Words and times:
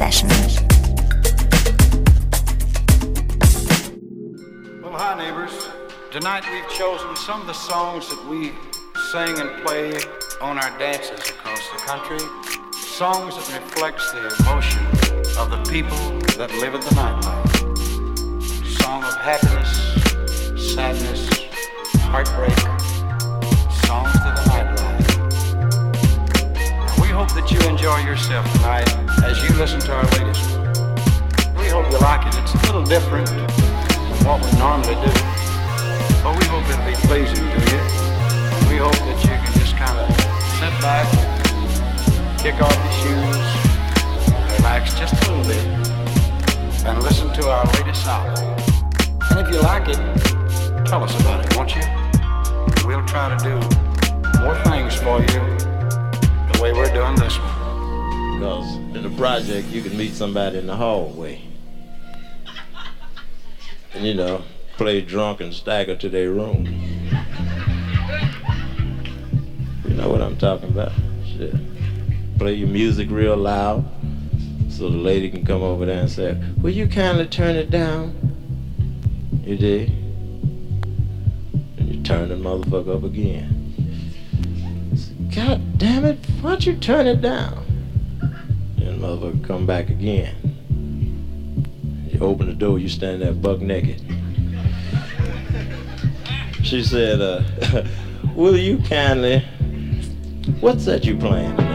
Well, 0.00 0.08
hi, 4.96 5.14
neighbors. 5.18 5.52
Tonight 6.10 6.42
we've 6.50 6.66
chosen 6.70 7.14
some 7.16 7.42
of 7.42 7.46
the 7.46 7.52
songs 7.52 8.08
that 8.08 8.26
we 8.26 8.52
sing 9.12 9.38
and 9.38 9.62
play 9.62 9.92
on 10.40 10.56
our 10.56 10.78
dances 10.78 11.28
across 11.28 11.60
the 11.68 11.76
country. 11.84 12.18
Songs 12.80 13.36
that 13.36 13.60
reflects 13.62 14.10
the 14.12 14.34
emotion 14.40 14.86
of 15.36 15.50
the 15.50 15.62
people 15.70 15.98
that 16.38 16.50
live 16.54 16.74
in 16.74 16.80
the 16.80 16.94
nightlife. 16.96 17.68
Song 18.80 19.04
of 19.04 19.14
happiness, 19.16 19.68
sadness, 20.74 21.28
heartbreak. 22.04 22.58
Songs 23.84 24.12
to 24.12 24.32
the 24.32 24.44
nightlife. 24.48 25.08
We 27.02 27.08
hope 27.08 27.34
that 27.34 27.50
you 27.50 27.60
enjoy 27.68 27.98
yourself 27.98 28.50
tonight 28.54 29.09
as 29.24 29.42
you 29.42 29.54
listen 29.56 29.80
to 29.80 29.92
our 29.92 30.04
latest. 30.16 30.48
We 31.58 31.68
hope 31.68 31.90
you 31.90 31.98
like 31.98 32.26
it. 32.26 32.34
It's 32.40 32.54
a 32.54 32.60
little 32.66 32.84
different 32.84 33.28
from 33.28 34.26
what 34.26 34.44
we 34.44 34.50
normally 34.58 34.94
do. 34.94 35.12
But 36.22 36.36
we 36.38 36.44
hope 36.48 36.64
it'll 36.68 36.86
be 36.86 36.96
pleasing 37.06 37.44
to 37.44 37.60
you. 37.70 37.80
We 38.68 38.76
hope 38.76 38.96
that 38.96 39.18
you 39.22 39.36
can 39.36 39.52
just 39.58 39.76
kind 39.76 39.98
of 39.98 40.08
sit 40.58 40.74
back, 40.80 41.06
kick 42.38 42.60
off 42.60 42.76
your 42.84 42.94
shoes, 43.00 43.46
relax 44.58 44.94
just 44.98 45.14
a 45.14 45.32
little 45.32 45.44
bit, 45.44 45.64
and 46.86 47.02
listen 47.02 47.32
to 47.34 47.50
our 47.50 47.64
latest 47.66 48.06
album. 48.06 48.44
And 49.30 49.40
if 49.40 49.52
you 49.52 49.60
like 49.60 49.88
it, 49.88 50.00
tell 50.86 51.04
us 51.04 51.18
about 51.20 51.44
it, 51.44 51.56
won't 51.56 51.74
you? 51.74 51.82
We'll 52.86 53.04
try 53.06 53.36
to 53.36 53.38
do 53.44 53.54
more 54.40 54.56
things 54.64 54.96
for 54.96 55.20
you 55.20 55.40
the 56.52 56.60
way 56.62 56.72
we're 56.72 56.92
doing 56.92 57.14
this 57.16 57.38
one. 57.38 57.59
Because 58.40 58.76
in 58.76 59.02
the 59.02 59.14
project, 59.18 59.68
you 59.68 59.82
can 59.82 59.94
meet 59.98 60.14
somebody 60.14 60.56
in 60.56 60.66
the 60.66 60.74
hallway. 60.74 61.42
And 63.92 64.06
you 64.06 64.14
know, 64.14 64.42
play 64.78 65.02
drunk 65.02 65.42
and 65.42 65.52
stagger 65.52 65.94
to 65.96 66.08
their 66.08 66.30
room. 66.30 66.64
You 69.84 69.94
know 69.94 70.08
what 70.08 70.22
I'm 70.22 70.38
talking 70.38 70.70
about? 70.70 70.92
Shit. 71.26 71.54
Play 72.38 72.54
your 72.54 72.68
music 72.68 73.10
real 73.10 73.36
loud 73.36 73.84
so 74.70 74.88
the 74.88 74.96
lady 74.96 75.30
can 75.30 75.44
come 75.44 75.62
over 75.62 75.84
there 75.84 76.00
and 76.00 76.10
say, 76.10 76.42
Will 76.62 76.70
you 76.70 76.88
kindly 76.88 77.26
turn 77.26 77.56
it 77.56 77.70
down? 77.70 78.14
You 79.44 79.58
did? 79.58 79.90
And 81.76 81.94
you 81.94 82.02
turn 82.02 82.30
the 82.30 82.36
motherfucker 82.36 82.96
up 82.96 83.04
again. 83.04 83.58
God 85.34 85.76
damn 85.76 86.06
it, 86.06 86.24
why 86.40 86.52
don't 86.52 86.64
you 86.64 86.76
turn 86.76 87.06
it 87.06 87.20
down? 87.20 87.59
Motherfucker 89.00 89.42
come 89.46 89.64
back 89.64 89.88
again. 89.88 90.34
You 92.12 92.20
open 92.20 92.48
the 92.48 92.54
door, 92.54 92.78
you 92.78 92.90
stand 92.90 93.22
there 93.22 93.32
buck 93.32 93.60
naked. 93.60 94.02
She 96.62 96.84
said, 96.84 97.22
uh, 97.22 97.42
will 98.34 98.58
you 98.58 98.76
kindly, 98.82 99.40
what's 100.60 100.84
that 100.84 101.06
you 101.06 101.16
playing 101.16 101.69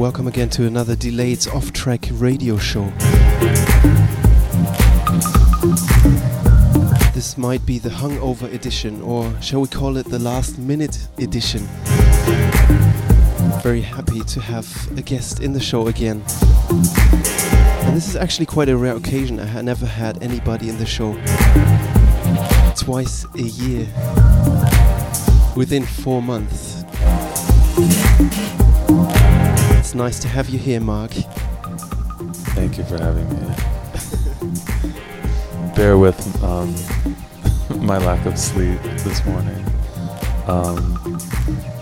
welcome 0.00 0.26
again 0.26 0.48
to 0.48 0.66
another 0.66 0.96
delayed 0.96 1.46
off 1.48 1.74
track 1.74 2.08
radio 2.12 2.56
show. 2.56 2.90
This 7.12 7.36
might 7.36 7.66
be 7.66 7.78
the 7.78 7.90
hungover 7.90 8.50
edition, 8.50 9.02
or 9.02 9.30
shall 9.42 9.60
we 9.60 9.68
call 9.68 9.98
it 9.98 10.06
the 10.06 10.18
last 10.18 10.56
minute 10.56 11.06
edition? 11.18 11.68
Very 13.62 13.82
happy 13.82 14.20
to 14.20 14.40
have 14.40 14.66
a 14.96 15.02
guest 15.02 15.40
in 15.40 15.52
the 15.52 15.60
show 15.60 15.88
again. 15.88 16.24
And 16.70 17.94
this 17.94 18.08
is 18.08 18.16
actually 18.16 18.46
quite 18.46 18.70
a 18.70 18.78
rare 18.78 18.96
occasion. 18.96 19.38
I 19.38 19.44
had 19.44 19.66
never 19.66 19.84
had 19.84 20.22
anybody 20.22 20.70
in 20.70 20.78
the 20.78 20.86
show 20.86 21.12
twice 22.74 23.26
a 23.34 23.42
year 23.42 23.86
within 25.54 25.84
four 25.84 26.22
months. 26.22 26.84
It's 29.90 29.96
nice 29.96 30.20
to 30.20 30.28
have 30.28 30.48
you 30.48 30.56
here, 30.56 30.78
Mark. 30.78 31.10
Thank 32.54 32.78
you 32.78 32.84
for 32.84 32.96
having 32.96 33.28
me. 33.28 33.40
Bear 35.74 35.98
with 35.98 36.16
um, 36.44 36.72
my 37.84 37.98
lack 37.98 38.24
of 38.24 38.38
sleep 38.38 38.80
this 39.02 39.24
morning. 39.26 39.64
Um, 40.46 40.96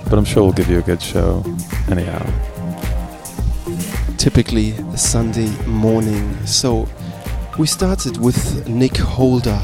but 0.04 0.14
I'm 0.14 0.24
sure 0.24 0.44
we'll 0.44 0.54
give 0.54 0.70
you 0.70 0.78
a 0.78 0.82
good 0.82 1.02
show 1.02 1.44
anyhow. 1.90 2.24
Typically 4.16 4.70
a 4.70 4.96
Sunday 4.96 5.50
morning. 5.66 6.34
So 6.46 6.88
we 7.58 7.66
started 7.66 8.16
with 8.16 8.66
Nick 8.66 8.96
Holder. 8.96 9.60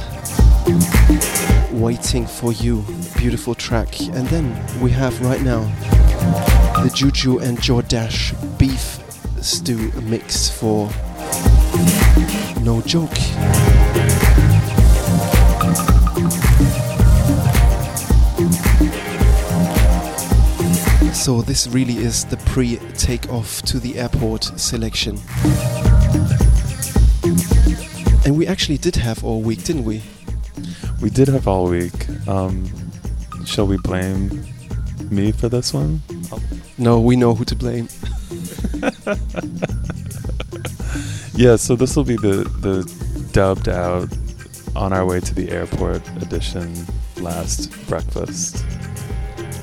Waiting 1.73 2.27
for 2.27 2.53
You, 2.53 2.85
beautiful 3.17 3.55
track. 3.55 3.99
And 4.03 4.29
then 4.29 4.55
we 4.83 4.91
have 4.91 5.19
right 5.23 5.41
now 5.41 5.63
the 6.85 6.91
Juju 6.91 7.39
and 7.39 7.57
Jordash 7.57 8.35
beef 8.59 9.01
stew 9.43 9.91
mix 10.03 10.51
for 10.51 10.91
No 12.61 12.83
Joke. 12.83 13.17
So 21.15 21.41
this 21.41 21.67
really 21.69 21.97
is 21.97 22.27
the 22.27 22.37
pre-takeoff 22.45 23.63
to 23.63 23.79
the 23.79 23.99
airport 23.99 24.45
selection. 24.61 25.19
And 28.27 28.37
we 28.37 28.47
actually 28.47 28.77
did 28.77 28.97
have 28.97 29.25
all 29.25 29.41
week, 29.41 29.65
didn't 29.65 29.85
we? 29.85 30.03
We 31.01 31.09
did 31.09 31.29
have 31.29 31.49
all 31.49 31.67
week. 31.67 32.29
Um, 32.29 32.71
shall 33.47 33.67
we 33.67 33.79
blame 33.79 34.45
me 35.11 35.33
for 35.33 35.49
this 35.49 35.73
one? 35.73 36.03
No, 36.77 37.01
we 37.01 37.17
know 37.17 37.35
who 37.35 37.45
to 37.45 37.55
blame. 37.55 37.89
yeah, 41.35 41.57
so 41.57 41.77
this 41.77 41.97
will 41.97 42.05
be 42.05 42.17
the 42.17 42.45
the 42.61 43.29
dubbed 43.33 43.69
out 43.69 44.09
on 44.75 44.93
our 44.93 45.07
way 45.07 45.21
to 45.21 45.35
the 45.35 45.51
airport 45.51 46.07
edition 46.23 46.75
last 47.21 47.71
breakfast. 47.89 48.65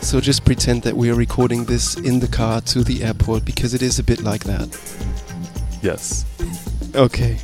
So 0.01 0.19
just 0.19 0.45
pretend 0.45 0.83
that 0.83 0.95
we 0.95 1.09
are 1.09 1.15
recording 1.15 1.65
this 1.65 1.95
in 1.95 2.19
the 2.19 2.27
car 2.27 2.61
to 2.61 2.83
the 2.83 3.03
airport 3.03 3.45
because 3.45 3.73
it 3.73 3.81
is 3.81 3.99
a 3.99 4.03
bit 4.03 4.21
like 4.21 4.43
that. 4.45 4.69
Yes. 5.81 6.25
Okay. 6.95 7.37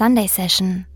Sunday 0.00 0.28
session. 0.28 0.86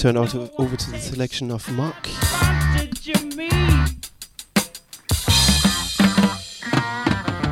turn 0.00 0.16
out 0.16 0.34
over 0.58 0.76
to 0.78 0.90
the 0.92 0.98
selection 0.98 1.50
of 1.50 1.70
Mark. 1.72 2.08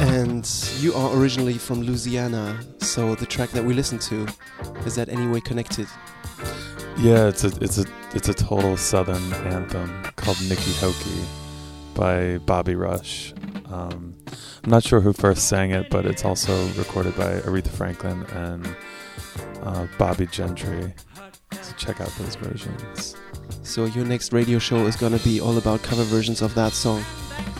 And 0.00 0.48
you 0.80 0.94
are 0.94 1.14
originally 1.14 1.58
from 1.58 1.82
Louisiana, 1.82 2.58
so 2.78 3.14
the 3.16 3.26
track 3.26 3.50
that 3.50 3.62
we 3.62 3.74
listened 3.74 4.00
to 4.02 4.26
is 4.86 4.94
that 4.94 5.10
any 5.10 5.26
way 5.26 5.42
connected? 5.42 5.88
Yeah, 6.96 7.28
it's 7.28 7.44
a 7.44 7.48
it's 7.60 7.76
a 7.76 7.84
it's 8.14 8.30
a 8.30 8.34
total 8.34 8.78
southern 8.78 9.30
anthem 9.52 10.02
called 10.16 10.38
"Niki 10.38 10.72
Hoeky" 10.80 11.24
by 11.94 12.38
Bobby 12.46 12.76
Rush. 12.76 13.34
Um, 13.66 14.16
I'm 14.64 14.70
not 14.70 14.84
sure 14.84 15.02
who 15.02 15.12
first 15.12 15.48
sang 15.48 15.72
it, 15.72 15.90
but 15.90 16.06
it's 16.06 16.24
also 16.24 16.66
recorded 16.78 17.14
by 17.14 17.40
Aretha 17.40 17.68
Franklin 17.68 18.22
and 18.32 18.74
uh, 19.62 19.86
Bobbie 19.98 20.28
Gentry. 20.28 20.94
So 21.52 21.74
check 21.76 22.00
out 22.00 22.08
those 22.18 22.36
versions. 22.36 23.16
So 23.62 23.84
your 23.86 24.04
next 24.04 24.32
radio 24.32 24.58
show 24.58 24.86
is 24.86 24.96
gonna 24.96 25.18
be 25.18 25.40
all 25.40 25.58
about 25.58 25.82
cover 25.82 26.04
versions 26.04 26.42
of 26.42 26.54
that 26.54 26.72
song. 26.72 27.04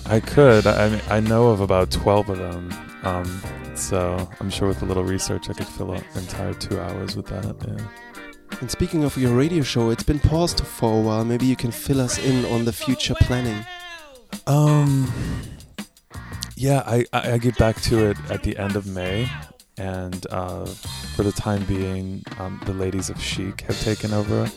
I 0.06 0.20
could. 0.20 0.66
I, 0.66 0.86
I 0.86 0.88
mean, 0.88 1.02
I 1.08 1.20
know 1.20 1.48
of 1.48 1.60
about 1.60 1.90
12 1.90 2.30
of 2.30 2.38
them. 2.38 2.72
Um, 3.02 3.42
so 3.74 4.28
I'm 4.40 4.50
sure 4.50 4.68
with 4.68 4.82
a 4.82 4.86
little 4.86 5.04
research, 5.04 5.48
I 5.50 5.52
could 5.52 5.66
fill 5.66 5.92
up 5.92 6.02
an 6.14 6.22
entire 6.22 6.54
two 6.54 6.80
hours 6.80 7.16
with 7.16 7.26
that. 7.26 7.56
Yeah. 7.66 8.58
And 8.60 8.70
speaking 8.70 9.04
of 9.04 9.16
your 9.16 9.34
radio 9.36 9.62
show, 9.62 9.90
it's 9.90 10.02
been 10.02 10.18
paused 10.18 10.64
for 10.64 10.98
a 10.98 11.00
while. 11.00 11.24
Maybe 11.24 11.46
you 11.46 11.56
can 11.56 11.70
fill 11.70 12.00
us 12.00 12.18
in 12.18 12.44
on 12.46 12.64
the 12.64 12.72
future 12.72 13.14
planning. 13.14 13.64
Um. 14.46 15.10
Yeah, 16.56 16.82
I, 16.86 17.04
I, 17.12 17.32
I 17.34 17.38
get 17.38 17.56
back 17.56 17.80
to 17.82 18.06
it 18.10 18.16
at 18.30 18.42
the 18.42 18.56
end 18.58 18.74
of 18.74 18.84
May, 18.84 19.30
and 19.78 20.26
uh, 20.30 20.66
for 21.14 21.22
the 21.22 21.32
time 21.32 21.64
being, 21.64 22.22
um, 22.38 22.60
the 22.66 22.74
ladies 22.74 23.10
of 23.10 23.20
Chic 23.20 23.62
have 23.62 23.80
taken 23.80 24.12
over 24.12 24.50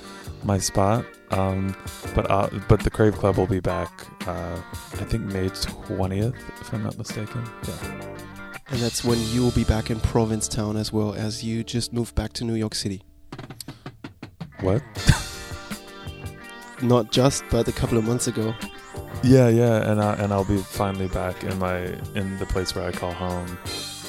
my 0.44 0.58
spot. 0.58 1.06
Um, 1.30 1.76
but 2.14 2.30
uh, 2.30 2.50
but 2.68 2.82
the 2.82 2.90
Crave 2.90 3.16
Club 3.16 3.38
will 3.38 3.48
be 3.48 3.60
back. 3.62 3.92
Uh, 4.28 4.62
I 4.94 5.06
think 5.06 5.24
May 5.24 5.50
twentieth, 5.50 6.36
if 6.60 6.74
I'm 6.74 6.84
not 6.84 6.98
mistaken. 6.98 7.48
Yeah. 7.68 8.18
And 8.70 8.80
that's 8.80 9.04
when 9.04 9.20
you 9.28 9.42
will 9.42 9.52
be 9.52 9.66
back 9.66 9.90
in 9.90 10.00
Provincetown 10.00 10.78
as 10.78 10.94
well 10.94 11.14
as 11.14 11.44
you 11.44 11.64
just 11.64 11.92
moved 11.92 12.16
back 12.16 12.32
to 12.34 12.46
New 12.46 12.56
York 12.56 12.74
City. 12.74 13.02
What? 14.62 14.82
Not 16.82 17.12
just, 17.12 17.44
but 17.52 17.68
a 17.68 17.72
couple 17.72 17.98
of 17.98 18.06
months 18.06 18.28
ago. 18.28 18.54
Yeah, 19.24 19.50
yeah, 19.50 19.92
and 19.92 20.02
I, 20.02 20.14
and 20.14 20.34
I'll 20.34 20.46
be 20.46 20.58
finally 20.58 21.08
back 21.10 21.44
in 21.44 21.60
my 21.60 21.78
in 22.16 22.38
the 22.40 22.46
place 22.46 22.74
where 22.74 22.88
I 22.88 22.92
call 22.92 23.12
home, 23.12 23.58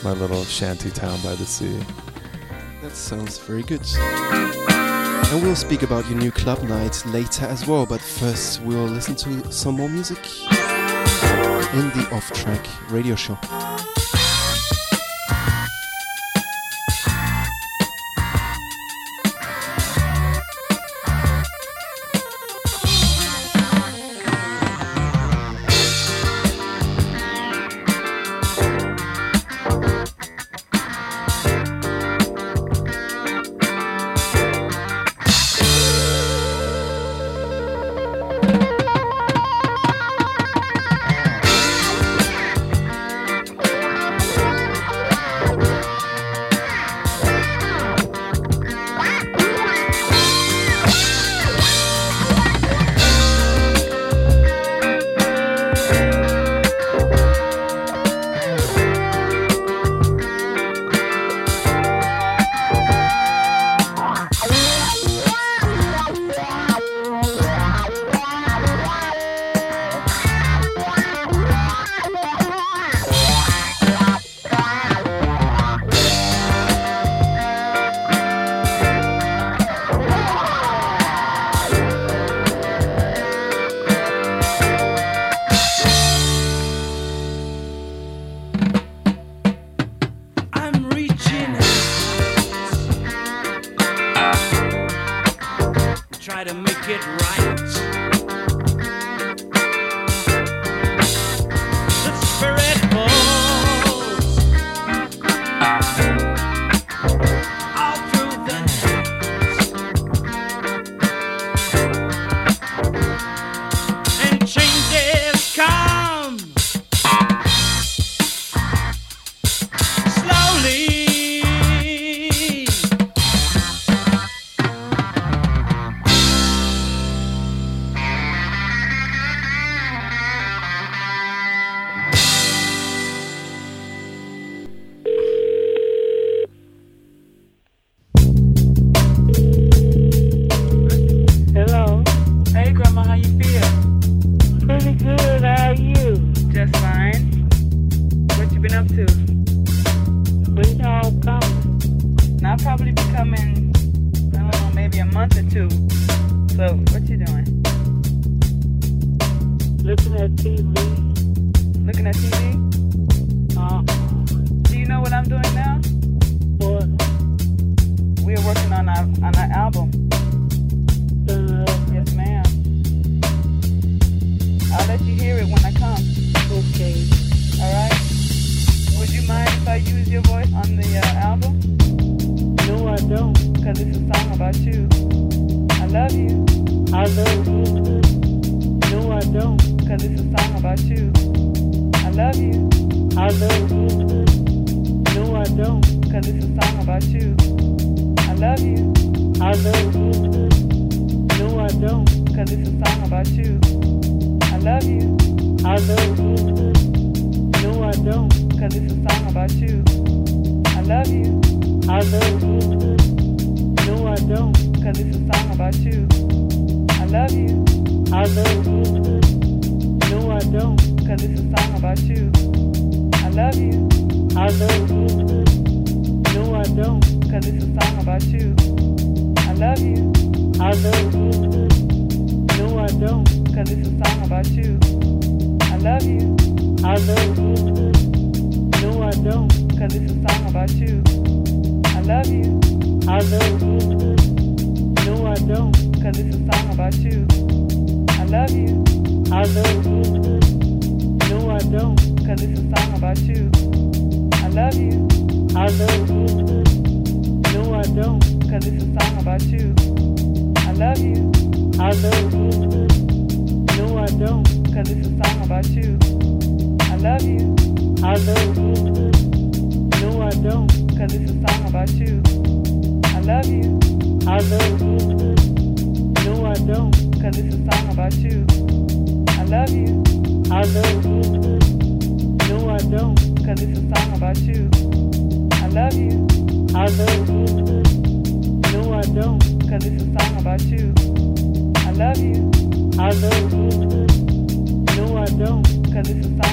my 0.05 0.12
little 0.12 0.45
shanty 0.45 0.91
town 0.91 1.21
by 1.23 1.35
the 1.35 1.47
sea. 1.47 1.79
That 2.83 2.97
sounds 2.97 3.38
very 3.38 3.62
good. 3.62 3.87
And 3.97 5.43
we'll 5.43 5.57
speak 5.57 5.83
about 5.83 6.09
your 6.09 6.19
new 6.19 6.31
club 6.31 6.62
night 6.65 7.03
later 7.07 7.47
as 7.47 7.67
well, 7.67 7.87
but 7.87 8.01
first 8.01 8.61
we'll 8.62 8.87
listen 8.87 9.15
to 9.17 9.53
some 9.53 9.77
more 9.77 9.88
music 9.88 10.19
in 11.73 11.88
the 11.91 12.09
off 12.12 12.31
track 12.33 12.67
radio 12.91 13.15
show. 13.15 13.38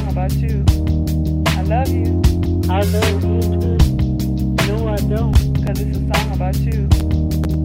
Song 0.10 0.18
about 0.18 0.34
you. 0.34 0.66
I 1.48 1.62
love 1.64 1.90
you. 1.90 2.22
I 2.70 2.82
love 2.82 3.24
you. 3.24 3.78
No, 4.68 4.88
I 4.90 4.98
don't. 4.98 5.34
Cause 5.66 5.80
it's 5.80 5.98
a 5.98 6.14
song 6.14 6.32
about 6.34 6.56
you. 6.58 6.88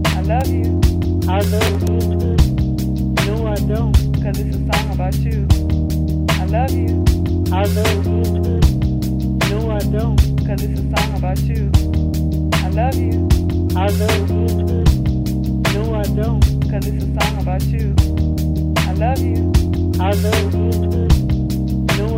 I 0.06 0.20
love 0.22 0.48
you. 0.48 0.80
I 1.28 1.40
love 1.40 1.82
you. 1.88 2.36
No, 3.26 3.46
I 3.46 3.54
don't. 3.56 3.94
Cause 4.22 4.38
it's 4.38 4.56
a 4.56 4.72
song 4.72 4.90
about 4.92 5.14
you. 5.16 5.46
I 6.30 6.44
love 6.46 6.72
you. 6.72 7.04
I 7.52 7.64
love 7.64 8.06
you. 8.06 8.60
No, 9.50 9.70
I 9.70 9.78
don't. 9.80 10.18
Cause 10.46 10.62
it's 10.62 10.80
a 10.80 10.96
song 10.96 11.16
about 11.16 11.38
you. 11.40 11.70
I 12.54 12.68
love 12.70 12.96
you. 12.96 13.28
I 13.76 13.88
love 13.88 14.30
you. 14.30 14.84
No, 15.72 15.94
I 15.94 16.02
don't. 16.02 16.42
Cause 16.70 16.86
it's 16.86 17.04
a 17.04 17.20
song 17.20 17.40
about 17.40 17.62
you. 17.64 17.94
I 18.78 18.92
love 18.92 19.20
you. 19.20 19.52
I 20.00 20.12
love 20.12 20.54
you. 20.54 20.74
No, 20.90 21.03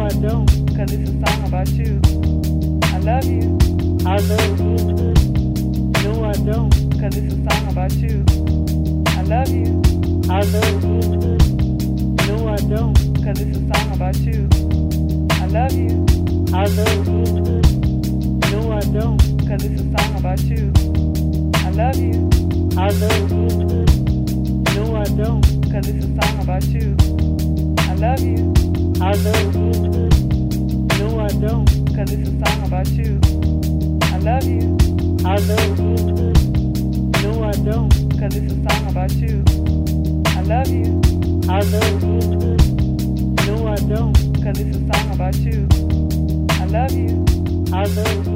I 0.07 0.11
don't. 0.11 0.47
Cause 0.77 0.92
it's 0.92 1.11
a 1.11 1.27
song 1.27 1.49
about 1.49 1.69
you. 1.71 2.01
I 2.95 2.99
love 2.99 3.25
you. 3.25 3.59
I 4.07 4.19
love 4.19 4.61
you. 4.61 4.77
No, 6.05 6.25
I 6.25 6.33
don't. 6.47 6.71
Cause 7.01 7.16
it's 7.16 7.35
a 7.35 7.51
song 7.51 7.66
about 7.73 7.92
you. 7.95 8.25
I 9.19 9.23
love 9.23 9.49
you. 9.49 9.83
I 10.31 10.42
love 10.42 10.85
you. 10.85 11.37
No, 12.29 12.47
I 12.47 12.57
don't. 12.71 12.95
Cause 13.25 13.40
it's 13.40 13.59
a 13.59 13.66
song 13.66 13.95
about 13.95 14.16
you. 14.19 14.49
I 15.42 15.47
love 15.47 15.73
you. 15.73 16.07
I 16.55 16.66
love 16.66 17.09
you. 17.09 17.25
No, 18.53 18.73
I 18.75 18.83
don't. 18.83 19.19
Cause 19.49 19.64
it's 19.64 19.81
a 19.81 19.99
song 19.99 20.19
about 20.21 20.40
you. 20.45 20.73
I 21.57 21.71
love 21.71 21.97
you. 21.97 22.31
I 22.79 22.90
love 22.90 23.33
you. 23.33 23.85
No, 24.77 24.97
I 24.97 25.05
don't. 25.16 25.42
Cause 25.73 25.88
it's 25.88 26.05
a 26.05 26.23
song 26.23 26.42
about 26.42 26.64
you. 26.66 26.97
I 27.81 27.95
love 27.95 28.21
you. 28.21 28.86
I 28.98 29.12
love 29.12 29.54
you. 29.54 30.09
No, 30.98 31.20
I 31.20 31.28
don't. 31.28 31.66
Cause 31.94 32.11
it's 32.12 32.28
a 32.28 32.44
song 32.44 32.66
about 32.66 32.88
you. 32.88 33.20
I 34.04 34.16
love 34.18 34.44
you. 34.44 34.76
I 35.24 35.37
love 35.37 35.78
you. 35.78 36.32
No, 37.22 37.44
I 37.44 37.52
don't. 37.52 37.92
Cause 38.18 38.35
it's 38.35 38.52
a 38.52 38.68
song 38.68 38.88
about 38.88 39.12
you. 39.12 39.44
I 40.28 40.40
love 40.42 40.68
you. 40.68 41.00
I 41.48 41.61
love 41.61 42.02
you. 42.02 42.56
No, 43.46 43.68
I 43.68 43.76
don't. 43.76 44.14
Cause 44.42 44.59
it's 44.59 44.76
a 44.76 44.80
song 44.80 45.12
about 45.12 45.37
you. 45.37 45.68
I 46.52 46.64
love 46.64 46.92
you. 46.92 47.24
I 47.72 47.85
love. 47.85 48.36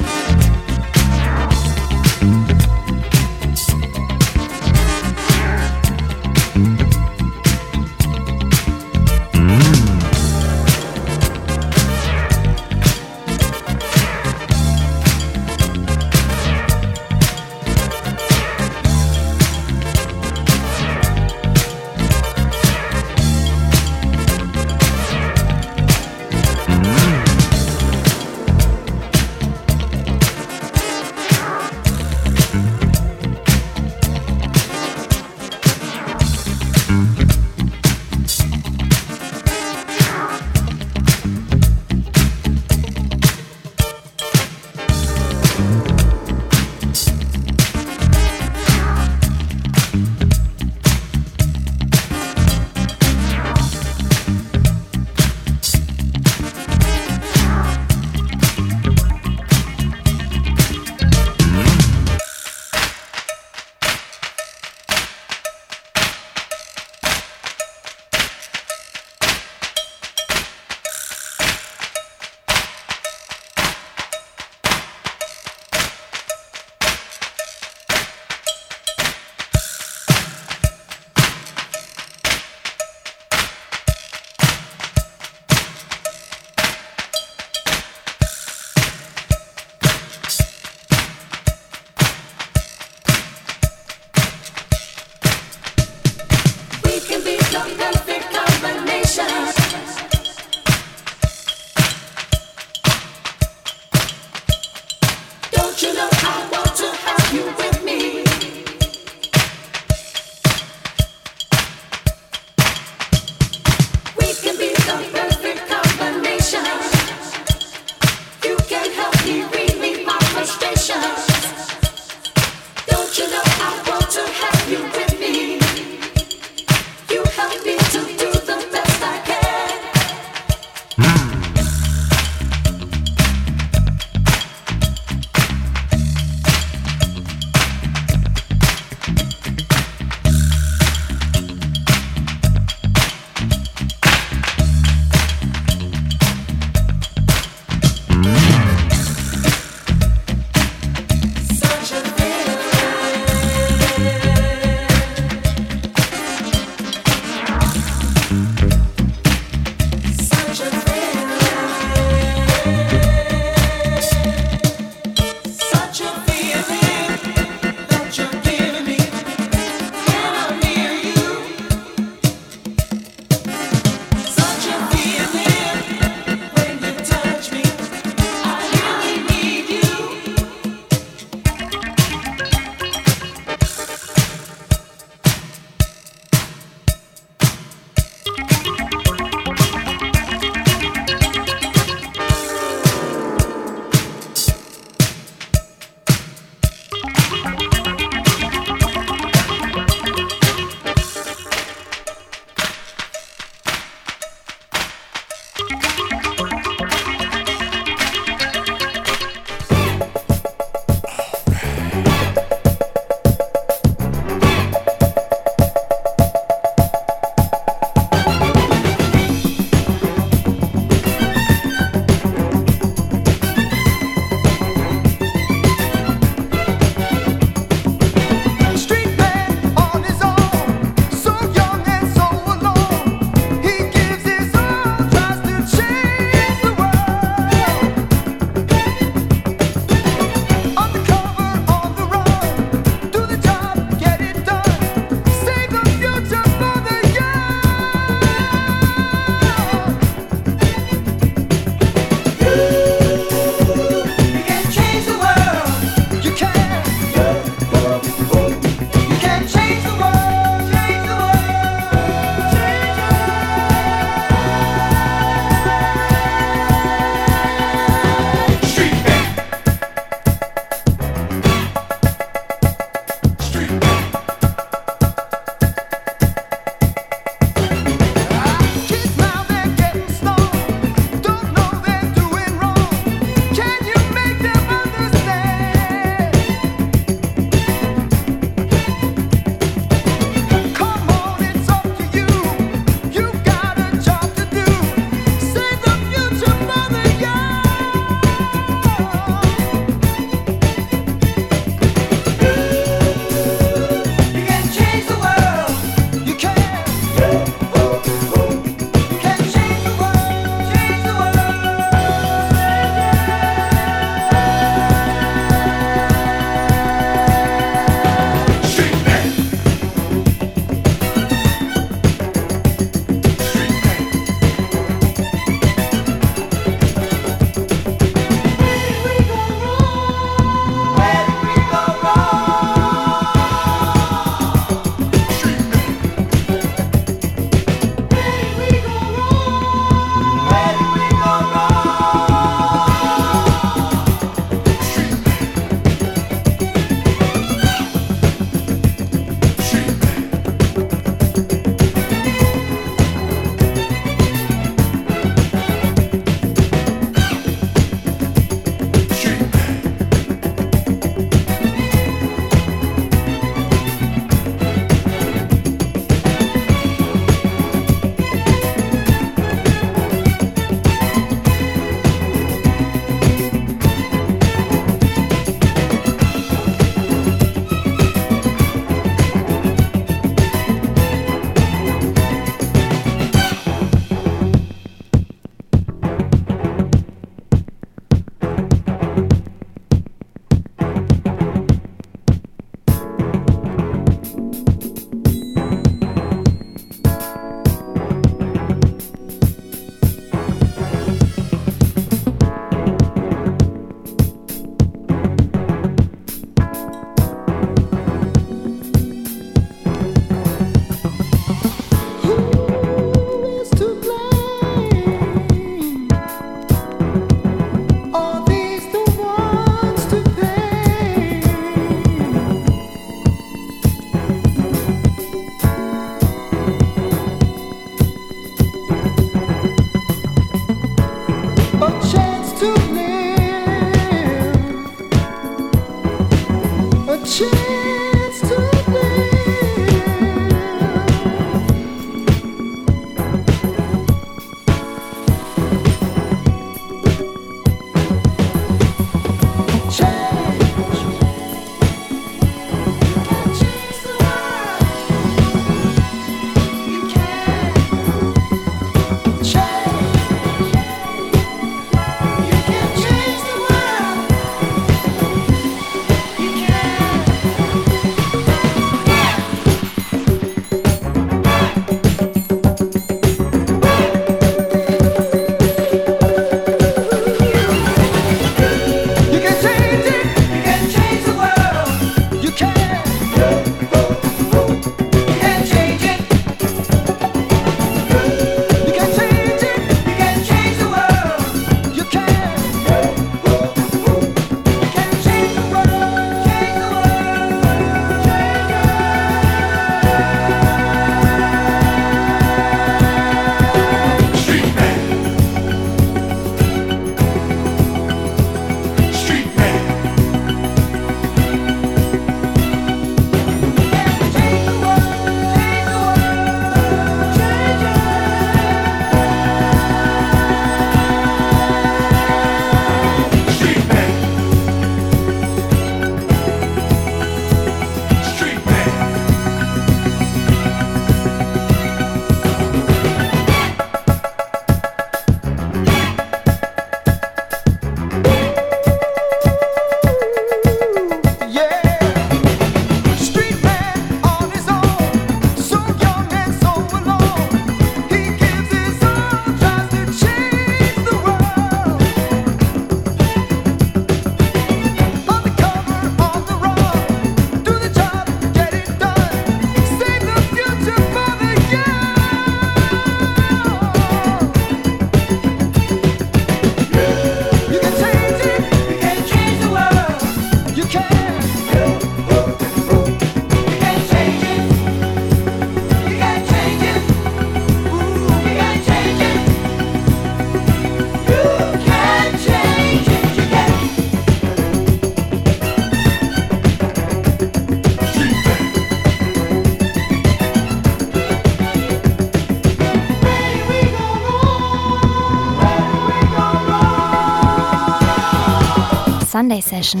Sunday 599.40 599.62
session. 599.62 600.00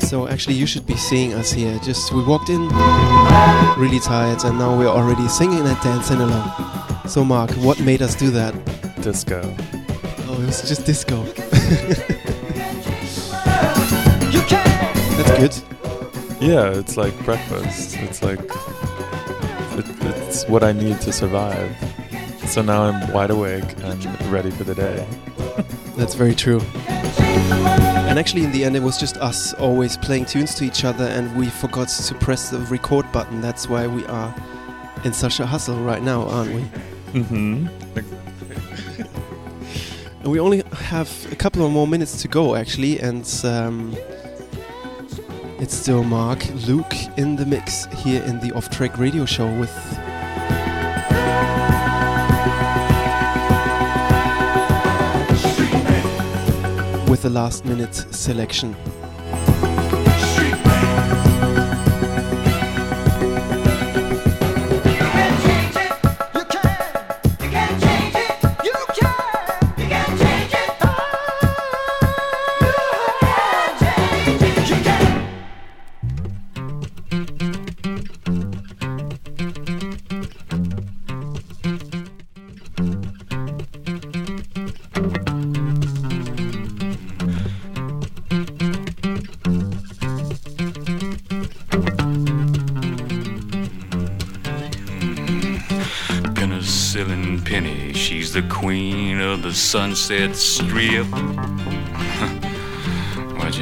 So 0.00 0.26
actually, 0.26 0.54
you 0.54 0.64
should 0.64 0.86
be 0.86 0.96
seeing 0.96 1.34
us 1.34 1.52
here. 1.52 1.78
Just 1.84 2.10
we 2.10 2.24
walked 2.24 2.48
in 2.48 2.62
really 3.76 4.00
tired, 4.00 4.42
and 4.44 4.58
now 4.58 4.74
we're 4.74 4.86
already 4.88 5.28
singing 5.28 5.66
and 5.66 5.78
dancing 5.82 6.16
along. 6.16 6.50
So 7.06 7.22
Mark, 7.22 7.50
what 7.66 7.78
made 7.80 8.00
us 8.00 8.14
do 8.14 8.30
that? 8.30 8.54
Disco. 9.02 9.42
Oh, 10.28 10.40
it 10.40 10.46
was 10.46 10.66
just 10.66 10.86
disco. 10.86 11.22
That's 15.18 15.32
good. 15.42 15.54
Yeah, 16.40 16.70
it's 16.70 16.96
like 16.96 17.14
breakfast. 17.22 17.98
It's 17.98 18.22
like 18.22 18.40
it, 19.76 19.86
it's 20.16 20.48
what 20.48 20.64
I 20.64 20.72
need 20.72 21.02
to 21.02 21.12
survive. 21.12 21.76
So 22.46 22.62
now 22.62 22.84
I'm 22.84 23.12
wide 23.12 23.30
awake 23.30 23.70
and 23.82 24.00
ready 24.32 24.50
for 24.50 24.64
the 24.64 24.74
day. 24.74 25.06
That's 25.98 26.14
very 26.14 26.34
true. 26.34 26.62
And 28.12 28.18
actually, 28.18 28.44
in 28.44 28.52
the 28.52 28.64
end, 28.64 28.76
it 28.76 28.82
was 28.82 28.98
just 28.98 29.16
us 29.16 29.54
always 29.54 29.96
playing 29.96 30.26
tunes 30.26 30.54
to 30.56 30.64
each 30.64 30.84
other, 30.84 31.04
and 31.04 31.34
we 31.34 31.48
forgot 31.48 31.88
to 31.88 32.14
press 32.16 32.50
the 32.50 32.58
record 32.58 33.10
button. 33.10 33.40
That's 33.40 33.68
why 33.68 33.86
we 33.86 34.04
are 34.04 34.34
in 35.04 35.14
such 35.14 35.40
a 35.40 35.46
hustle 35.46 35.76
right 35.76 36.02
now, 36.02 36.28
aren't 36.28 36.54
we? 36.54 36.60
Mm-hmm. 37.12 37.68
And 40.20 40.26
we 40.30 40.40
only 40.40 40.62
have 40.72 41.10
a 41.32 41.36
couple 41.36 41.64
of 41.64 41.72
more 41.72 41.86
minutes 41.86 42.20
to 42.20 42.28
go, 42.28 42.54
actually, 42.54 43.00
and 43.00 43.26
um, 43.44 43.96
it's 45.58 45.74
still 45.74 46.04
Mark, 46.04 46.44
Luke 46.66 46.94
in 47.16 47.36
the 47.36 47.46
mix 47.46 47.86
here 48.02 48.22
in 48.24 48.40
the 48.40 48.52
Off 48.52 48.68
Track 48.68 48.98
Radio 48.98 49.24
Show 49.24 49.50
with. 49.58 50.01
The 57.22 57.30
last 57.30 57.64
minute 57.64 57.94
selection. 57.94 58.74
Sunset 99.72 100.36
Strip. 100.36 101.10
Watch. 103.38 103.58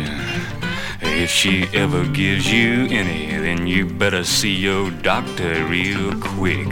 If 1.01 1.31
she 1.31 1.69
ever 1.73 2.05
gives 2.05 2.51
you 2.53 2.89
any, 2.91 3.29
then 3.37 3.69
you 3.69 3.87
better 3.87 4.25
see 4.25 4.53
your 4.53 4.91
doctor 4.91 5.65
real 5.67 6.13
quick. 6.21 6.69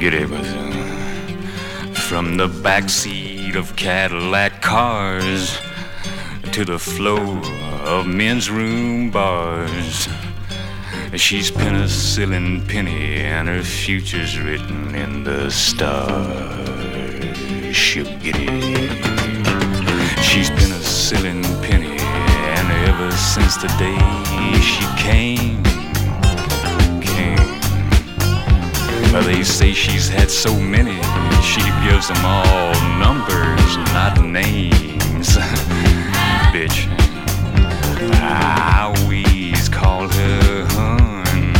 Get 0.00 0.14
uh, 0.14 0.28
from 1.92 2.38
the 2.38 2.48
backseat 2.48 3.54
of 3.56 3.76
Cadillac 3.76 4.62
cars 4.62 5.58
to 6.52 6.64
the 6.64 6.78
floor 6.78 7.42
of 7.84 8.06
men's 8.06 8.48
room 8.48 9.10
bars. 9.10 10.08
She's 11.14 11.50
penicillin 11.50 12.66
penny, 12.66 13.16
and 13.16 13.48
her 13.48 13.62
future's 13.62 14.40
written 14.40 14.94
in 14.94 15.24
the 15.24 15.50
stars. 15.50 16.67
She'll 17.88 18.04
get 18.18 18.36
it. 18.36 18.50
She's 20.22 20.50
penicillin 20.50 21.42
penny, 21.62 21.96
and 21.96 22.70
ever 22.86 23.10
since 23.12 23.56
the 23.56 23.68
day 23.78 23.96
she 24.60 24.84
came, 24.98 25.62
came. 27.00 27.38
Well, 29.10 29.22
they 29.22 29.42
say 29.42 29.72
she's 29.72 30.06
had 30.06 30.30
so 30.30 30.54
many, 30.54 31.00
she 31.40 31.62
gives 31.82 32.08
them 32.08 32.22
all 32.26 32.74
numbers, 32.98 33.78
not 33.94 34.22
names. 34.22 35.28
Bitch. 36.52 36.86
I 38.20 38.92
always 38.94 39.70
call 39.70 40.08
her 40.08 40.66
hun, 40.72 41.54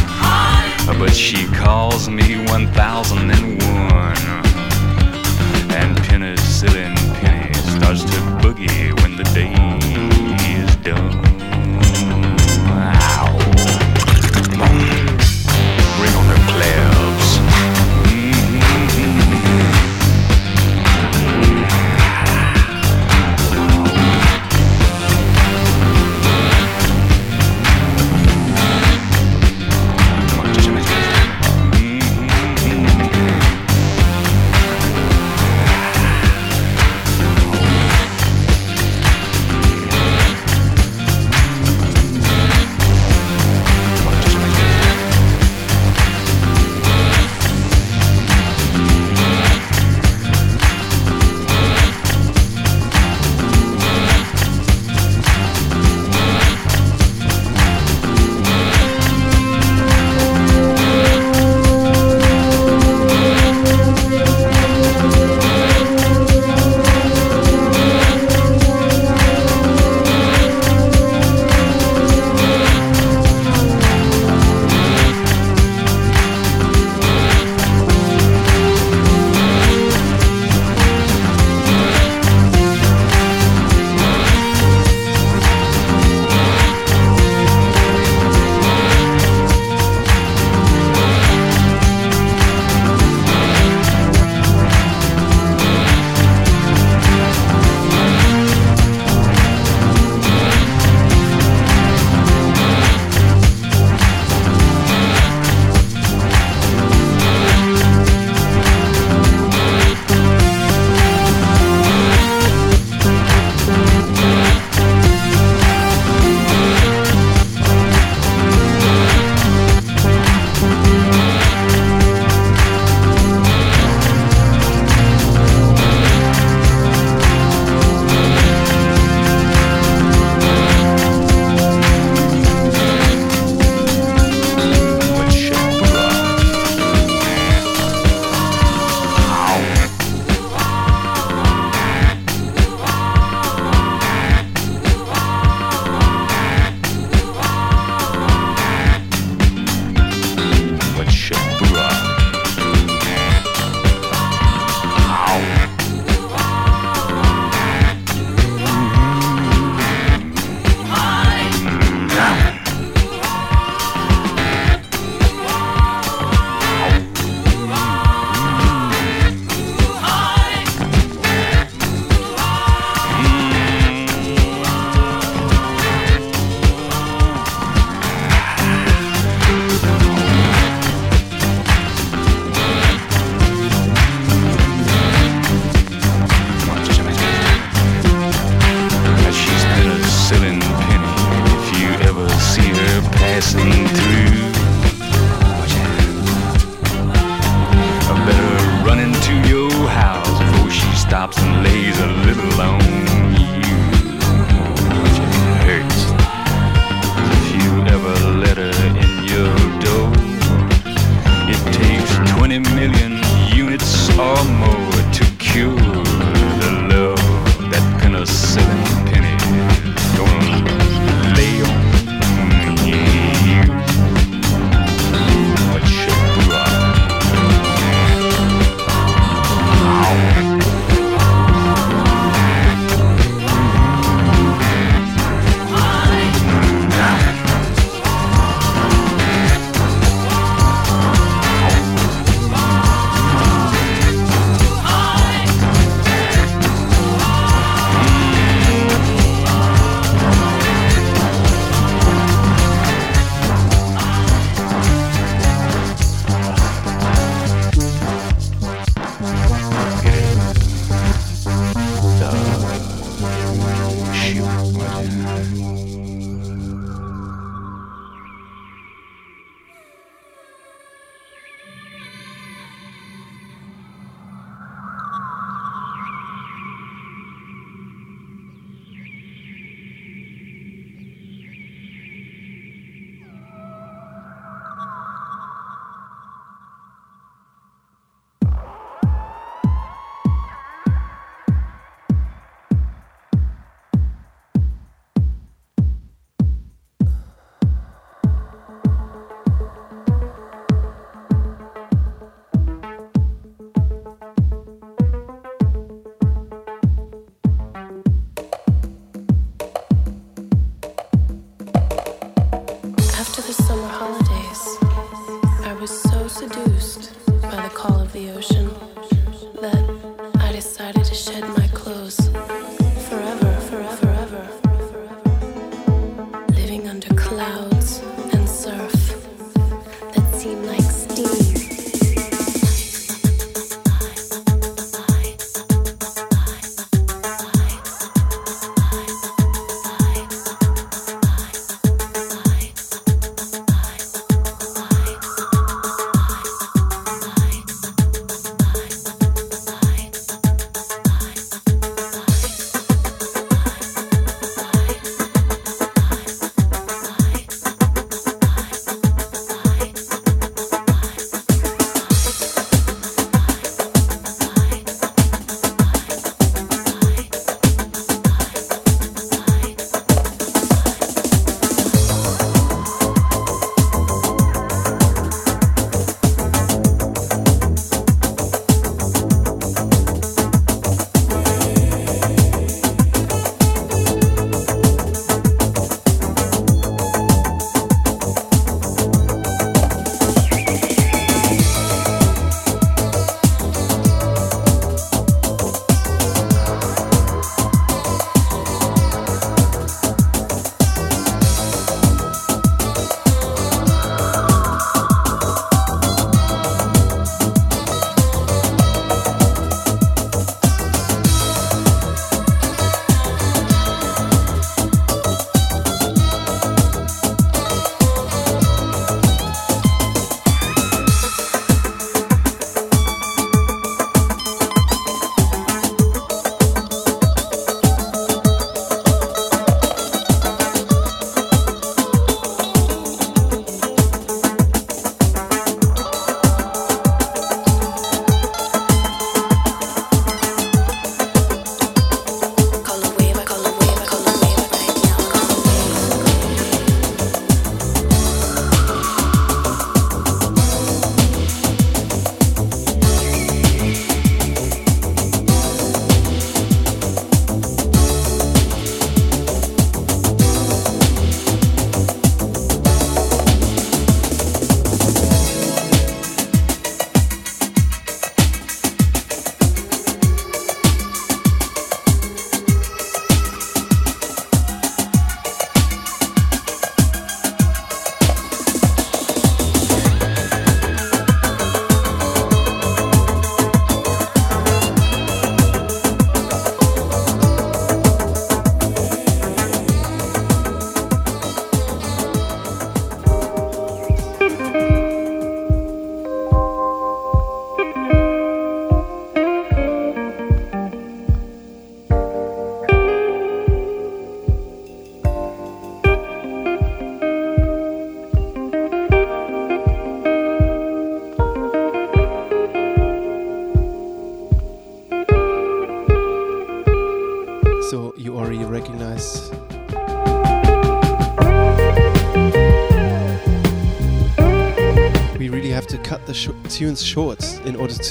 but 0.98 1.14
she 1.14 1.46
calls 1.46 2.10
me 2.10 2.44
1001. 2.48 4.47
Penicillin 6.60 6.94
penny 7.20 7.54
starts 7.54 8.02
to 8.02 8.16
boogie 8.42 8.92
when 9.00 9.14
the 9.14 9.22
day 9.32 9.97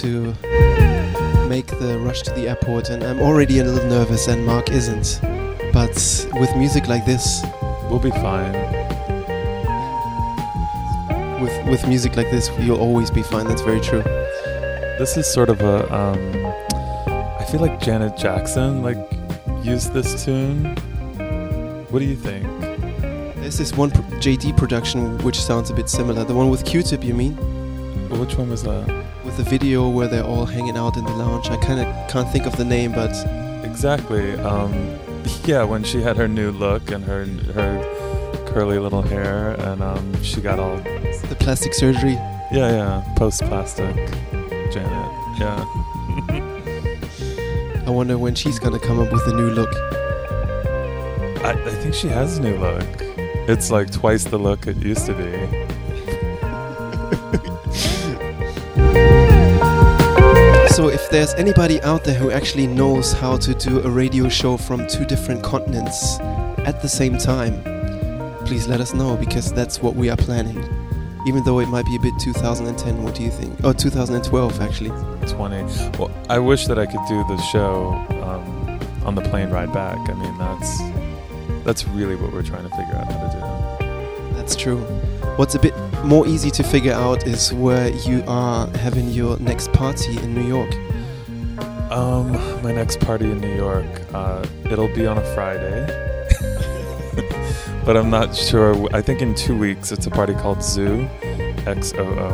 to 0.02 0.34
make 1.48 1.68
the 1.80 1.98
rush 2.04 2.22
to 2.24 2.32
the 2.32 2.48
airport, 2.50 2.90
and 2.90 3.04
I'm 3.04 3.20
already 3.22 3.60
a 3.60 3.64
little 3.64 3.88
nervous, 3.90 4.28
and 4.28 4.46
Mark 4.46 4.70
isn't. 4.72 5.20
But 5.74 6.28
with 6.40 6.56
music 6.56 6.88
like 6.88 7.06
this, 7.06 7.44
We'll 7.90 8.00
be 8.00 8.12
fine. 8.12 8.52
with 11.42 11.68
with 11.70 11.88
music 11.88 12.16
like 12.18 12.30
this, 12.32 12.50
you'll 12.60 12.80
always 12.82 13.10
be 13.12 13.24
fine. 13.24 13.48
That's 13.48 13.62
very 13.62 13.80
true. 13.80 14.04
This 15.00 15.16
is 15.18 15.26
sort 15.32 15.50
of 15.50 15.62
a. 15.62 15.94
Um, 15.94 16.46
I 17.40 17.46
feel 17.50 17.62
like 17.62 17.80
Janet 17.80 18.18
Jackson 18.18 18.82
like 18.84 18.98
used 19.64 19.94
this 19.94 20.26
tune. 20.26 20.76
What 21.90 22.00
do 22.00 22.06
you 22.06 22.16
think? 22.18 22.44
There's 23.38 23.58
this 23.58 23.72
one 23.74 23.92
pr- 23.92 24.02
JD 24.20 24.58
production 24.58 25.18
which 25.20 25.40
sounds 25.42 25.70
a 25.70 25.74
bit 25.74 25.88
similar. 25.90 26.26
The 26.26 26.34
one 26.34 26.50
with 26.50 26.66
Q-Tip, 26.66 27.04
you 27.06 27.14
mean? 27.14 27.38
Well, 28.10 28.20
which 28.20 28.36
one 28.36 28.50
was 28.50 28.64
that? 28.64 29.07
The 29.38 29.44
video 29.44 29.88
where 29.88 30.08
they're 30.08 30.24
all 30.24 30.48
hanging 30.48 30.78
out 30.78 30.98
in 30.98 31.04
the 31.04 31.12
lounge. 31.12 31.50
I 31.50 31.58
kind 31.58 31.80
of 31.80 32.10
can't 32.10 32.28
think 32.32 32.48
of 32.48 32.58
the 32.58 32.66
name, 32.66 32.92
but 32.92 33.14
Exactly. 33.64 34.34
Um, 34.40 34.98
yeah, 35.46 35.64
when 35.64 35.84
she 35.84 36.02
had 36.02 36.18
her 36.18 36.28
new 36.28 36.50
look 36.52 36.90
and 36.90 37.04
her 37.06 37.26
her 37.54 38.46
curly 38.48 38.80
little 38.80 39.04
hair, 39.04 39.52
and 39.60 39.84
um, 39.84 40.24
she 40.24 40.42
got 40.42 40.58
all 40.58 40.78
the 40.78 41.38
plastic 41.40 41.76
surgery. 41.76 42.14
yeah 42.52 42.72
yeah 42.72 43.14
post 43.16 43.42
plastic 43.44 43.96
Janet. 44.72 45.12
Yeah. 45.40 45.64
I 47.86 47.90
wonder 47.92 48.18
when 48.18 48.34
she's 48.34 48.58
gonna 48.58 48.80
come 48.80 49.00
up 49.00 49.14
with 49.14 49.28
a 49.28 49.34
new 49.36 49.52
look. 49.52 49.70
I, 51.46 51.52
I 51.52 51.72
think 51.82 51.94
she 51.94 52.08
has 52.08 52.40
a 52.40 52.42
new 52.42 52.58
look. 52.58 52.88
It's 53.48 53.70
like 53.70 53.92
twice 53.92 54.24
the 54.24 54.40
look 54.40 54.66
it 54.66 54.78
used 54.78 55.06
to 55.06 55.14
be. 55.14 55.67
So 60.78 60.90
if 60.90 61.10
there's 61.10 61.34
anybody 61.34 61.82
out 61.82 62.04
there 62.04 62.14
who 62.14 62.30
actually 62.30 62.68
knows 62.68 63.12
how 63.12 63.36
to 63.38 63.56
do 63.56 63.80
a 63.80 63.90
radio 63.90 64.30
show 64.30 64.58
from 64.58 64.86
two 64.86 65.06
different 65.06 65.42
continents 65.42 66.20
at 66.68 66.84
the 66.84 66.88
same 66.88 67.18
time, 67.18 67.64
please 68.46 68.68
let 68.68 68.80
us 68.80 68.94
know 68.94 69.18
because 69.18 69.52
that's 69.52 69.82
what 69.82 69.96
we 69.96 70.12
are 70.12 70.16
planning. 70.16 70.60
Even 71.26 71.44
though 71.46 71.62
it 71.62 71.66
might 71.66 71.88
be 71.88 71.96
a 71.96 72.00
bit 72.00 72.14
2010, 72.20 73.02
what 73.02 73.16
do 73.16 73.24
you 73.24 73.32
think? 73.32 73.58
Oh, 73.64 73.74
2012 73.74 74.62
actually. 74.62 74.92
20. 75.28 75.64
Well, 75.98 76.12
I 76.30 76.38
wish 76.38 76.68
that 76.68 76.78
I 76.78 76.86
could 76.86 77.02
do 77.10 77.24
the 77.24 77.38
show 77.52 77.94
um, 78.22 78.80
on 79.04 79.16
the 79.16 79.24
plane 79.24 79.50
ride 79.50 79.74
back. 79.74 79.98
I 80.08 80.14
mean, 80.14 80.38
that's 80.38 80.78
that's 81.66 81.88
really 81.88 82.16
what 82.16 82.32
we're 82.32 82.44
trying 82.44 82.70
to 82.70 82.76
figure 82.78 82.94
out 82.94 83.12
how 83.12 83.28
to 83.28 83.80
do. 83.80 84.36
That's 84.36 84.56
true. 84.56 84.86
What's 85.38 85.54
a 85.54 85.60
bit 85.60 85.76
more 86.04 86.26
easy 86.26 86.50
to 86.50 86.64
figure 86.64 86.94
out 86.94 87.28
is 87.28 87.54
where 87.54 87.90
you 87.90 88.24
are 88.28 88.68
having 88.78 89.10
your 89.10 89.38
next 89.38 89.72
party 89.72 90.18
in 90.18 90.34
New 90.34 90.42
York. 90.42 90.74
Um, 91.92 92.32
my 92.64 92.72
next 92.72 93.00
party 93.00 93.30
in 93.30 93.40
New 93.40 93.56
York, 93.56 93.86
uh, 94.16 94.44
it'll 94.66 94.92
be 94.96 95.06
on 95.06 95.20
a 95.20 95.36
Friday. 95.36 95.86
but 97.86 97.96
I'm 97.96 98.10
not 98.10 98.36
sure. 98.36 98.90
I 98.96 99.04
think 99.04 99.22
in 99.22 99.36
two 99.36 99.56
weeks 99.56 99.92
it's 99.92 100.08
a 100.08 100.10
party 100.10 100.34
called 100.34 100.64
Zoo, 100.64 101.08
X 101.68 101.94
O 101.94 102.04
O. 102.04 102.30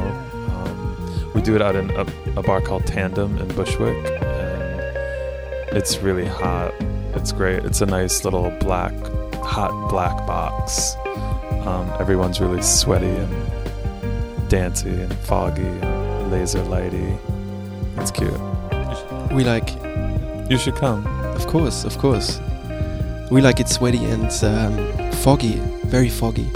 Um, 0.54 1.32
we 1.34 1.41
do 1.41 1.56
it 1.56 1.62
out 1.62 1.76
in 1.76 1.89
a, 1.91 2.06
a 2.38 2.41
bar 2.41 2.62
called 2.62 2.88
Tandem 2.88 3.38
in 3.38 3.49
Bushwick, 3.49 3.97
and 4.22 5.76
it's 5.76 5.97
really 5.97 6.26
hot. 6.26 6.74
It's 7.16 7.34
great. 7.34 7.66
It's 7.66 7.82
a 7.82 7.86
nice 7.86 8.24
little 8.24 8.49
black, 8.62 8.93
hot 9.43 9.89
black 9.89 10.26
box. 10.26 10.95
Um, 11.68 11.89
everyone's 11.99 12.39
really 12.41 12.61
sweaty 12.61 13.07
and 13.07 14.49
dancy 14.49 14.89
and 14.89 15.14
foggy 15.20 15.64
and 15.64 16.32
laser 16.32 16.59
lighty. 16.64 17.18
It's 17.97 18.11
cute. 18.11 18.34
We 19.32 19.43
like, 19.43 19.70
You 20.49 20.57
should 20.57 20.76
come. 20.76 21.05
of 21.36 21.47
course, 21.47 21.86
of 21.86 21.97
course. 21.97 22.39
We 23.32 23.41
like 23.41 23.59
it 23.59 23.70
sweaty 23.70 24.03
and 24.05 24.30
um, 24.43 25.11
foggy, 25.14 25.55
very 25.86 26.09
foggy. 26.09 26.51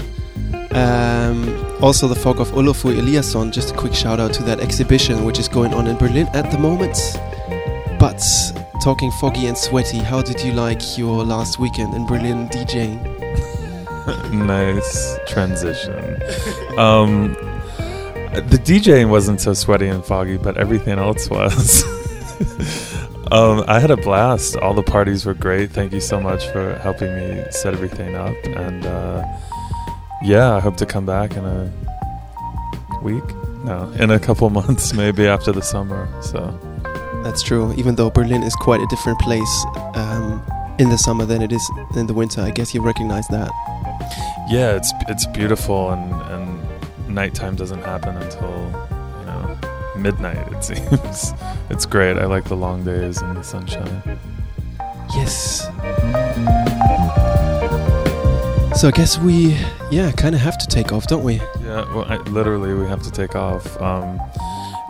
Um, 0.72 1.48
also, 1.82 2.06
the 2.06 2.14
fog 2.14 2.40
of 2.40 2.48
Olafur 2.52 2.94
Eliasson. 2.94 3.50
Just 3.50 3.72
a 3.72 3.76
quick 3.76 3.94
shout 3.94 4.20
out 4.20 4.32
to 4.34 4.42
that 4.44 4.60
exhibition 4.60 5.24
which 5.24 5.38
is 5.38 5.48
going 5.48 5.72
on 5.74 5.86
in 5.86 5.96
Berlin 5.96 6.28
at 6.34 6.50
the 6.52 6.58
moment. 6.58 6.96
But 7.98 8.22
talking 8.84 9.10
foggy 9.12 9.46
and 9.46 9.56
sweaty, 9.56 9.98
how 9.98 10.22
did 10.22 10.40
you 10.42 10.52
like 10.52 10.98
your 10.98 11.24
last 11.24 11.58
weekend 11.58 11.94
in 11.94 12.06
Berlin 12.06 12.48
DJing? 12.50 13.17
nice 14.32 15.18
transition. 15.26 16.14
Um, 16.78 17.34
the 18.32 18.58
DJing 18.62 19.10
wasn't 19.10 19.40
so 19.40 19.52
sweaty 19.54 19.88
and 19.88 20.04
foggy, 20.04 20.36
but 20.36 20.56
everything 20.56 20.98
else 20.98 21.28
was. 21.28 21.84
um, 23.32 23.64
I 23.66 23.80
had 23.80 23.90
a 23.90 23.96
blast. 23.96 24.56
All 24.56 24.74
the 24.74 24.82
parties 24.82 25.26
were 25.26 25.34
great. 25.34 25.70
Thank 25.70 25.92
you 25.92 26.00
so 26.00 26.20
much 26.20 26.46
for 26.48 26.74
helping 26.76 27.14
me 27.14 27.44
set 27.50 27.74
everything 27.74 28.14
up. 28.14 28.36
And 28.44 28.86
uh, 28.86 29.24
yeah, 30.22 30.54
I 30.54 30.60
hope 30.60 30.76
to 30.78 30.86
come 30.86 31.06
back 31.06 31.36
in 31.36 31.44
a 31.44 31.70
week. 33.02 33.24
No, 33.64 33.90
in 33.98 34.10
a 34.10 34.18
couple 34.18 34.48
months, 34.60 34.92
maybe 34.94 35.26
after 35.26 35.52
the 35.52 35.62
summer. 35.62 36.08
So 36.22 36.58
That's 37.24 37.42
true. 37.42 37.74
Even 37.74 37.96
though 37.96 38.10
Berlin 38.10 38.42
is 38.42 38.54
quite 38.56 38.80
a 38.80 38.86
different 38.86 39.18
place 39.20 39.66
um, 39.94 40.42
in 40.78 40.90
the 40.90 40.98
summer 40.98 41.24
than 41.26 41.42
it 41.42 41.52
is 41.52 41.70
in 41.96 42.06
the 42.06 42.14
winter, 42.14 42.40
I 42.40 42.50
guess 42.50 42.74
you 42.74 42.82
recognize 42.82 43.26
that. 43.28 43.50
Yeah, 44.48 44.76
it's 44.76 44.92
it's 45.08 45.26
beautiful, 45.26 45.90
and 45.90 46.12
and 46.32 47.14
nighttime 47.14 47.56
doesn't 47.56 47.82
happen 47.82 48.16
until 48.16 48.50
you 49.20 49.26
know 49.26 49.58
midnight. 49.96 50.52
It 50.52 50.64
seems 50.70 51.32
it's 51.70 51.86
great. 51.86 52.16
I 52.16 52.26
like 52.26 52.44
the 52.44 52.56
long 52.56 52.84
days 52.84 53.20
and 53.20 53.36
the 53.36 53.42
sunshine. 53.42 54.18
Yes. 55.14 55.66
So 58.78 58.86
I 58.86 58.90
guess 58.92 59.18
we, 59.18 59.56
yeah, 59.90 60.12
kind 60.12 60.36
of 60.36 60.40
have 60.40 60.56
to 60.58 60.66
take 60.68 60.92
off, 60.92 61.08
don't 61.08 61.24
we? 61.24 61.36
Yeah, 61.60 61.92
well, 61.92 62.04
I, 62.04 62.18
literally, 62.18 62.74
we 62.74 62.86
have 62.86 63.02
to 63.02 63.10
take 63.10 63.34
off. 63.34 63.80
Um, 63.82 64.20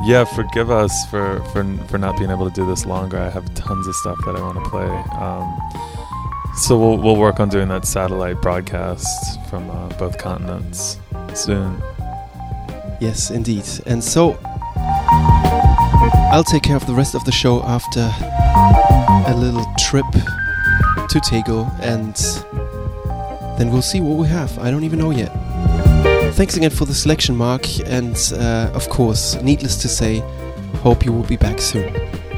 yeah, 0.04 0.24
forgive 0.24 0.70
us 0.70 0.92
for, 1.10 1.42
for 1.52 1.64
for 1.88 1.98
not 1.98 2.18
being 2.18 2.30
able 2.30 2.48
to 2.48 2.54
do 2.54 2.66
this 2.66 2.84
longer. 2.84 3.18
I 3.18 3.30
have 3.30 3.52
tons 3.54 3.86
of 3.86 3.94
stuff 3.96 4.18
that 4.26 4.36
I 4.36 4.40
want 4.40 4.62
to 4.62 4.70
play. 4.70 4.86
Um, 4.86 5.97
so 6.58 6.76
we'll 6.78 6.98
we'll 6.98 7.16
work 7.16 7.40
on 7.40 7.48
doing 7.48 7.68
that 7.68 7.86
satellite 7.86 8.42
broadcast 8.42 9.38
from 9.48 9.70
uh, 9.70 9.88
both 9.90 10.18
continents 10.18 10.98
soon. 11.34 11.80
Yes, 13.00 13.30
indeed. 13.30 13.64
And 13.86 14.02
so 14.02 14.38
I'll 16.32 16.44
take 16.44 16.64
care 16.64 16.76
of 16.76 16.86
the 16.86 16.94
rest 16.94 17.14
of 17.14 17.24
the 17.24 17.32
show 17.32 17.62
after 17.62 18.10
a 19.26 19.34
little 19.36 19.64
trip 19.78 20.06
to 21.08 21.20
Tegel, 21.20 21.70
and 21.80 22.14
then 23.58 23.70
we'll 23.70 23.82
see 23.82 24.00
what 24.00 24.18
we 24.18 24.26
have. 24.26 24.58
I 24.58 24.70
don't 24.70 24.84
even 24.84 24.98
know 24.98 25.10
yet. 25.10 25.32
Thanks 26.34 26.56
again 26.56 26.70
for 26.70 26.84
the 26.84 26.94
selection, 26.94 27.36
Mark, 27.36 27.66
and 27.86 28.16
uh, 28.34 28.70
of 28.74 28.88
course, 28.88 29.40
needless 29.42 29.76
to 29.78 29.88
say, 29.88 30.20
hope 30.82 31.04
you 31.04 31.12
will 31.12 31.24
be 31.24 31.36
back 31.36 31.60
soon. 31.60 31.92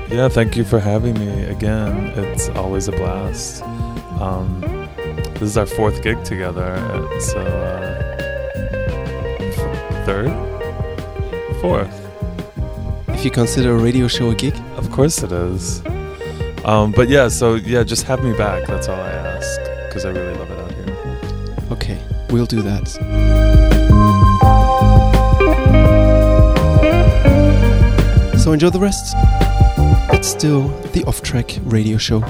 Yeah, 0.09 0.29
thank 0.29 0.57
you 0.57 0.64
for 0.64 0.79
having 0.79 1.14
me 1.14 1.45
again. 1.45 2.09
It's 2.16 2.49
always 2.51 2.89
a 2.89 2.93
blast. 2.93 3.62
Um, 4.21 4.61
this 5.35 5.43
is 5.43 5.57
our 5.57 5.66
fourth 5.66 6.03
gig 6.03 6.23
together, 6.25 6.77
so 7.21 7.39
uh, 7.41 8.16
third, 10.05 10.31
fourth. 11.61 11.97
If 13.09 13.25
you 13.25 13.31
consider 13.31 13.75
a 13.75 13.79
radio 13.79 14.09
show 14.09 14.31
a 14.31 14.35
gig, 14.35 14.55
Of 14.77 14.91
course 14.91 15.23
it 15.23 15.33
is. 15.33 15.83
Um, 16.64 16.93
but 16.93 17.09
yeah, 17.09 17.29
so 17.29 17.55
yeah, 17.55 17.83
just 17.83 18.03
have 18.05 18.23
me 18.23 18.33
back. 18.37 18.66
That's 18.66 18.89
all 18.89 19.01
I 19.01 19.11
ask 19.11 19.61
because 19.87 20.05
I 20.05 20.11
really 20.11 20.35
love 20.37 20.51
it 20.51 20.59
out 20.59 20.73
here. 20.73 20.97
okay, 21.73 21.99
we'll 22.31 22.47
do 22.47 22.61
that. 22.62 22.89
So 28.39 28.53
enjoy 28.53 28.71
the 28.71 28.81
rest. 28.81 29.14
It's 30.12 30.29
still 30.29 30.68
the 30.93 31.05
off 31.05 31.23
track 31.23 31.59
radio 31.64 31.97
show. 31.99 32.21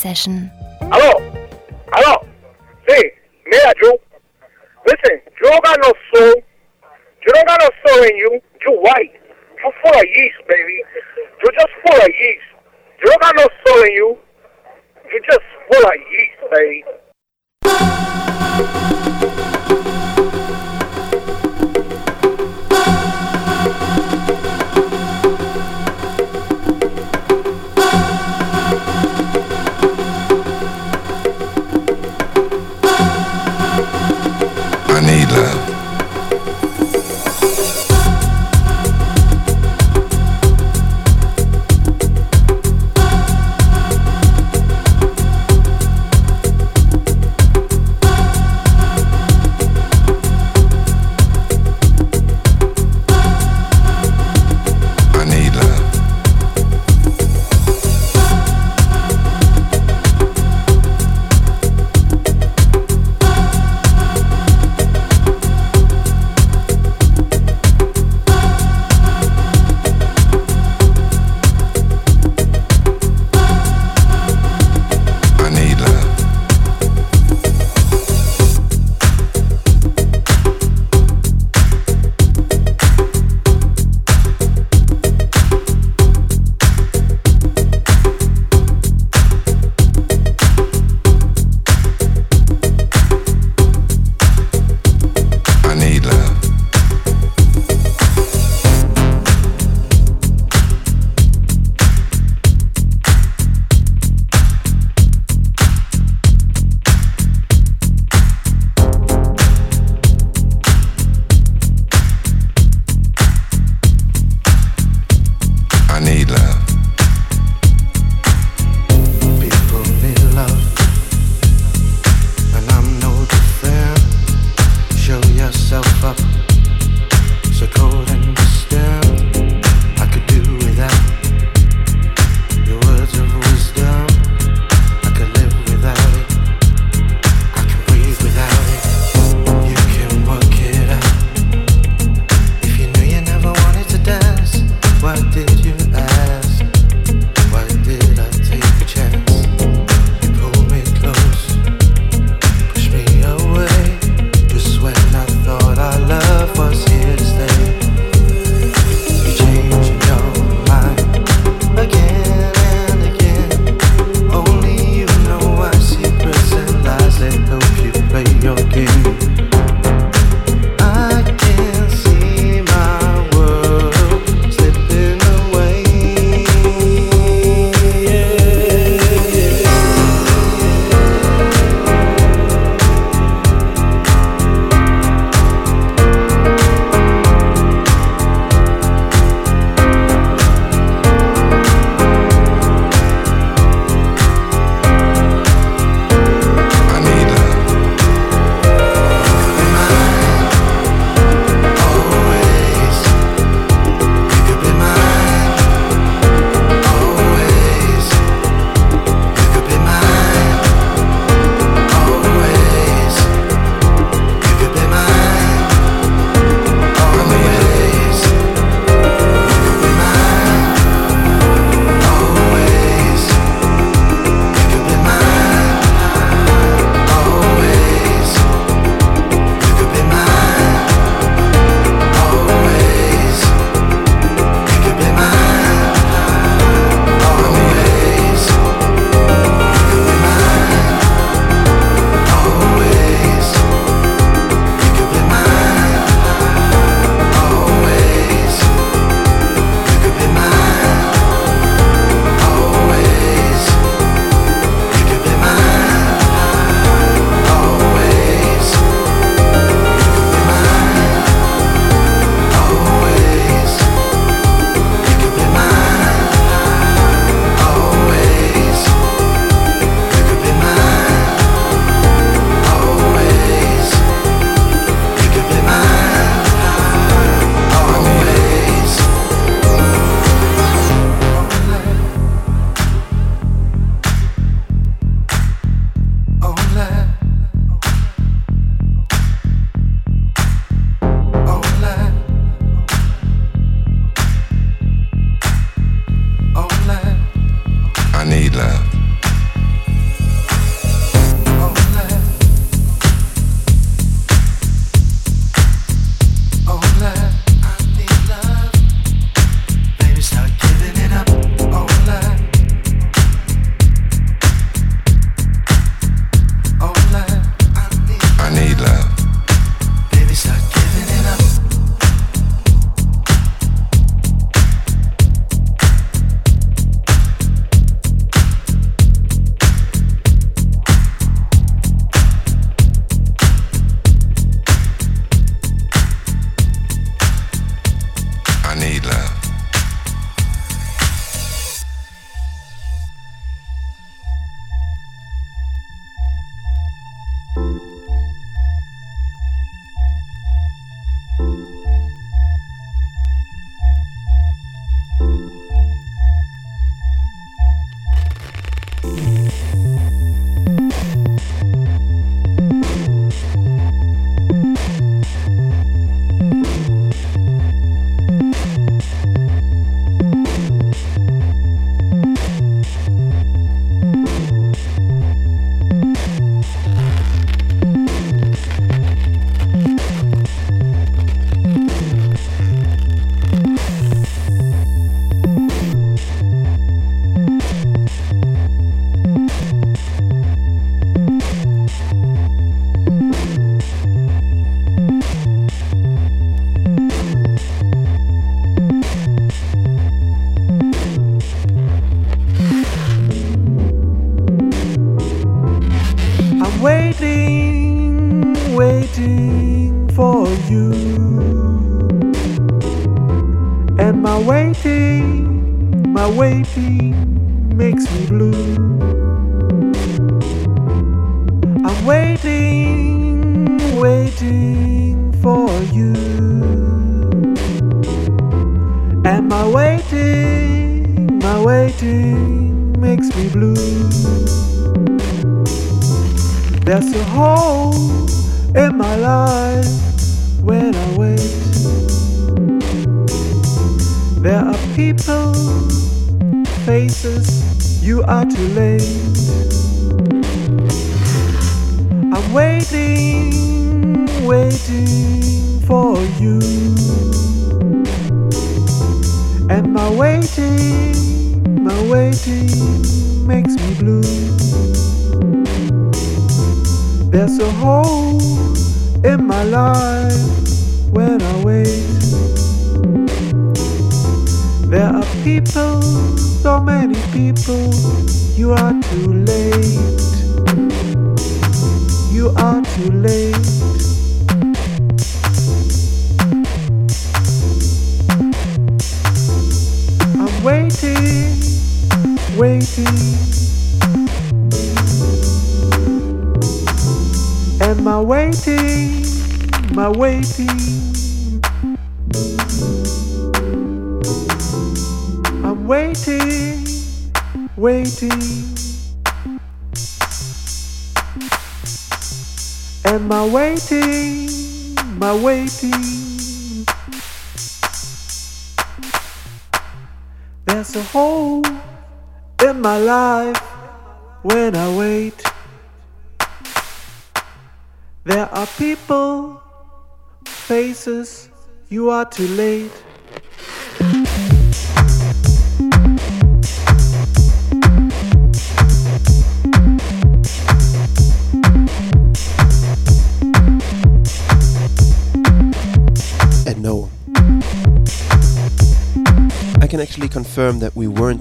Session. 0.00 0.50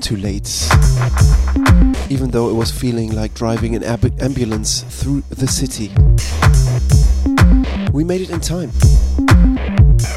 Too 0.09 0.17
late. 0.17 0.67
Even 2.09 2.31
though 2.31 2.49
it 2.49 2.55
was 2.55 2.71
feeling 2.71 3.13
like 3.13 3.35
driving 3.35 3.75
an 3.75 3.83
ab- 3.83 4.19
ambulance 4.19 4.81
through 4.81 5.21
the 5.29 5.45
city. 5.45 5.91
We 7.93 8.03
made 8.03 8.21
it 8.21 8.31
in 8.31 8.39
time. 8.39 8.71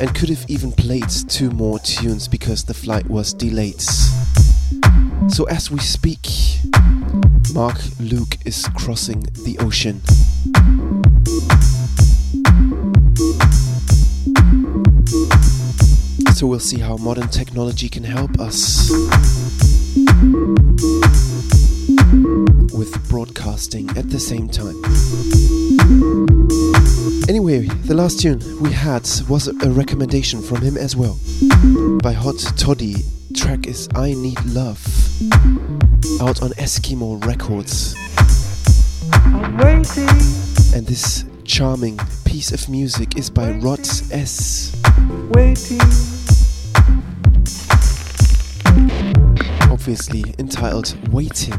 And 0.01 0.15
could 0.15 0.31
have 0.31 0.47
even 0.49 0.73
played 0.73 1.11
two 1.29 1.51
more 1.51 1.79
tunes 1.79 2.27
because 2.27 2.65
the 2.65 2.73
flight 2.73 3.07
was 3.11 3.35
delayed. 3.35 3.83
So 5.29 5.45
as 5.51 5.71
we 5.71 5.81
speak, 5.81 6.27
Mark 7.53 7.79
Luke 8.01 8.39
is 8.47 8.67
crossing 8.75 9.21
the 9.45 9.59
ocean. 9.61 10.01
So 16.33 16.47
we'll 16.47 16.61
see 16.61 16.79
how 16.79 16.97
modern 16.97 17.29
technology 17.29 17.91
can 17.91 18.05
help 18.05 18.41
us 18.41 18.91
with 22.73 23.09
broadcasting 23.09 23.89
at 23.91 24.11
the 24.11 24.19
same 24.19 24.49
time. 24.49 24.77
Anyway, 27.29 27.61
the 27.87 27.95
last 27.95 28.21
tune 28.21 28.41
we 28.61 28.73
had 28.73 29.09
was 29.29 29.49
a 29.49 29.71
recommendation 29.71 30.43
from 30.43 30.61
him 30.61 30.77
as 30.77 30.97
well 30.97 31.19
by 32.03 32.13
Hot 32.13 32.39
Toddy. 32.57 32.97
Track 33.35 33.67
is 33.67 33.89
I 33.95 34.15
Need 34.15 34.43
Love 34.47 34.79
out 36.21 36.43
on 36.43 36.51
Eskimo 36.59 37.25
Records. 37.25 37.95
And 40.75 40.87
this 40.87 41.25
charming 41.45 41.99
piece 42.25 42.53
of 42.53 42.69
music 42.69 43.17
is 43.17 43.31
by 43.31 43.53
Rods 43.53 44.11
S. 44.11 44.75
waiting. 45.31 46.22
Obviously 49.83 50.33
entitled 50.39 50.97
Waiting. 51.13 51.55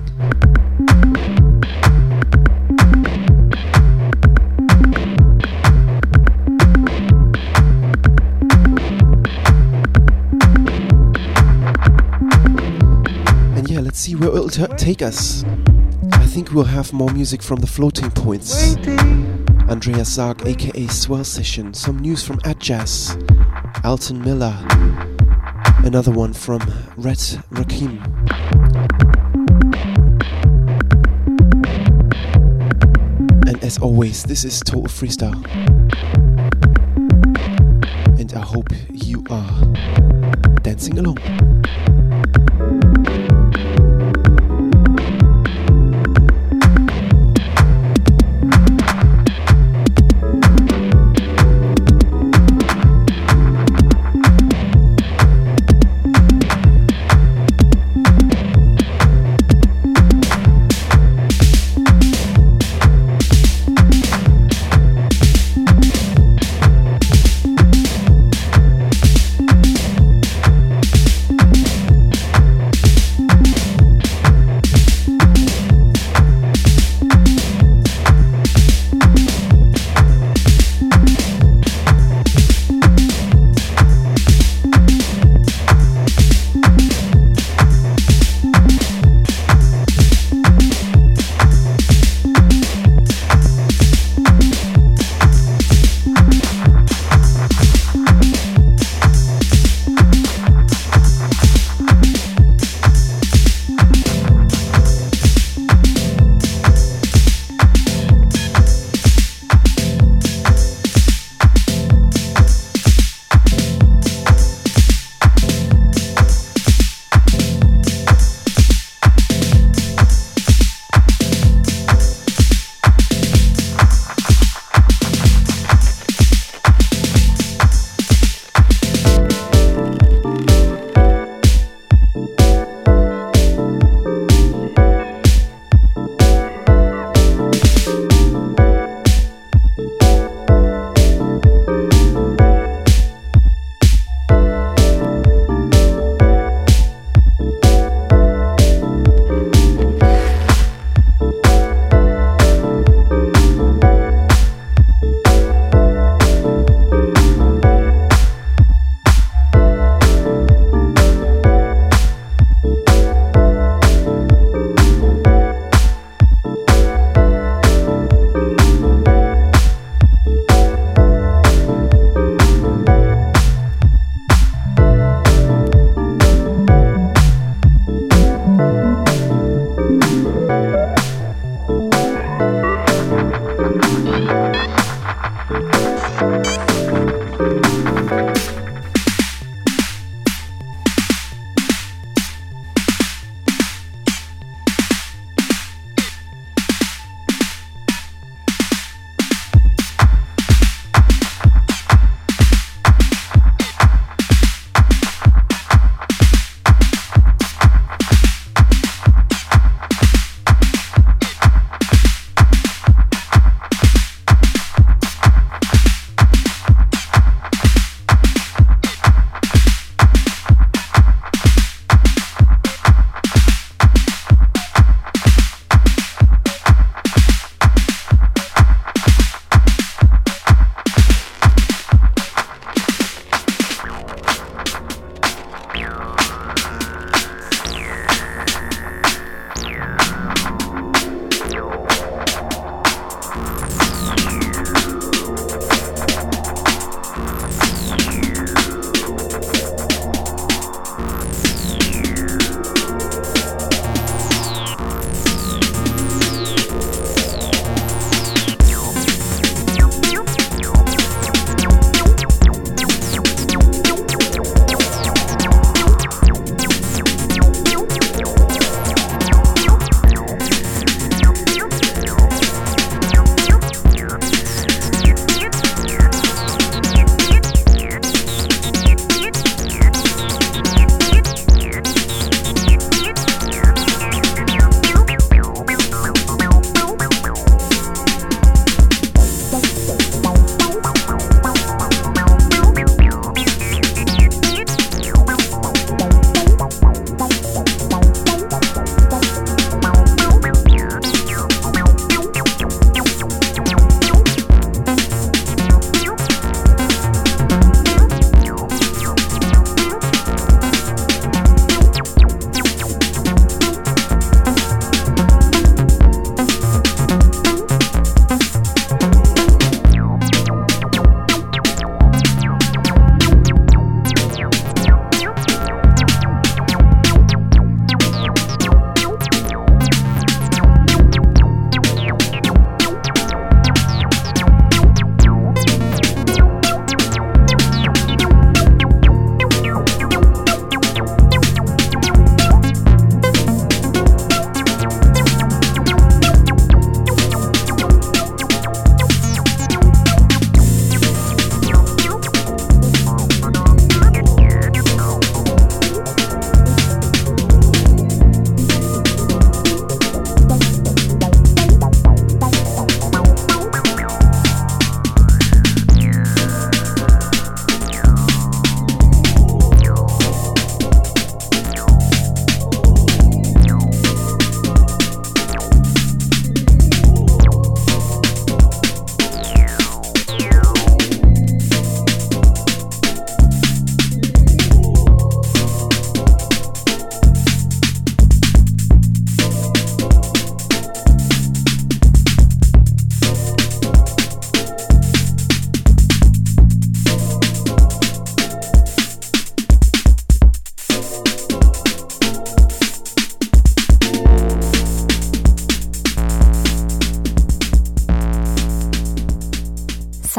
And 13.55 13.69
yeah, 13.69 13.81
let's 13.81 13.99
see 13.99 14.15
where 14.15 14.29
it'll 14.29 14.47
t- 14.47 14.65
take 14.77 15.01
us. 15.01 15.43
I 16.13 16.25
think 16.25 16.53
we'll 16.53 16.63
have 16.63 16.93
more 16.93 17.11
music 17.11 17.43
from 17.43 17.59
the 17.59 17.67
floating 17.67 18.09
points. 18.09 18.77
Andreas 19.67 20.17
Saag, 20.17 20.45
aka 20.45 20.87
Swell 20.87 21.25
Session, 21.25 21.73
some 21.73 21.99
news 21.99 22.23
from 22.23 22.39
Atjazz, 22.45 23.17
Alton 23.83 24.21
Miller, 24.21 24.57
another 25.83 26.11
one 26.13 26.31
from 26.31 26.61
Red 26.95 27.17
Rack'em. 27.51 28.12
As 33.73 33.81
always, 33.81 34.23
this 34.23 34.45
is 34.45 34.59
Total 34.59 34.83
Freestyle. 34.83 35.41
And 38.19 38.31
I 38.33 38.41
hope 38.41 38.67
you 38.91 39.23
are 39.31 39.65
dancing 40.61 40.99
along. 40.99 41.42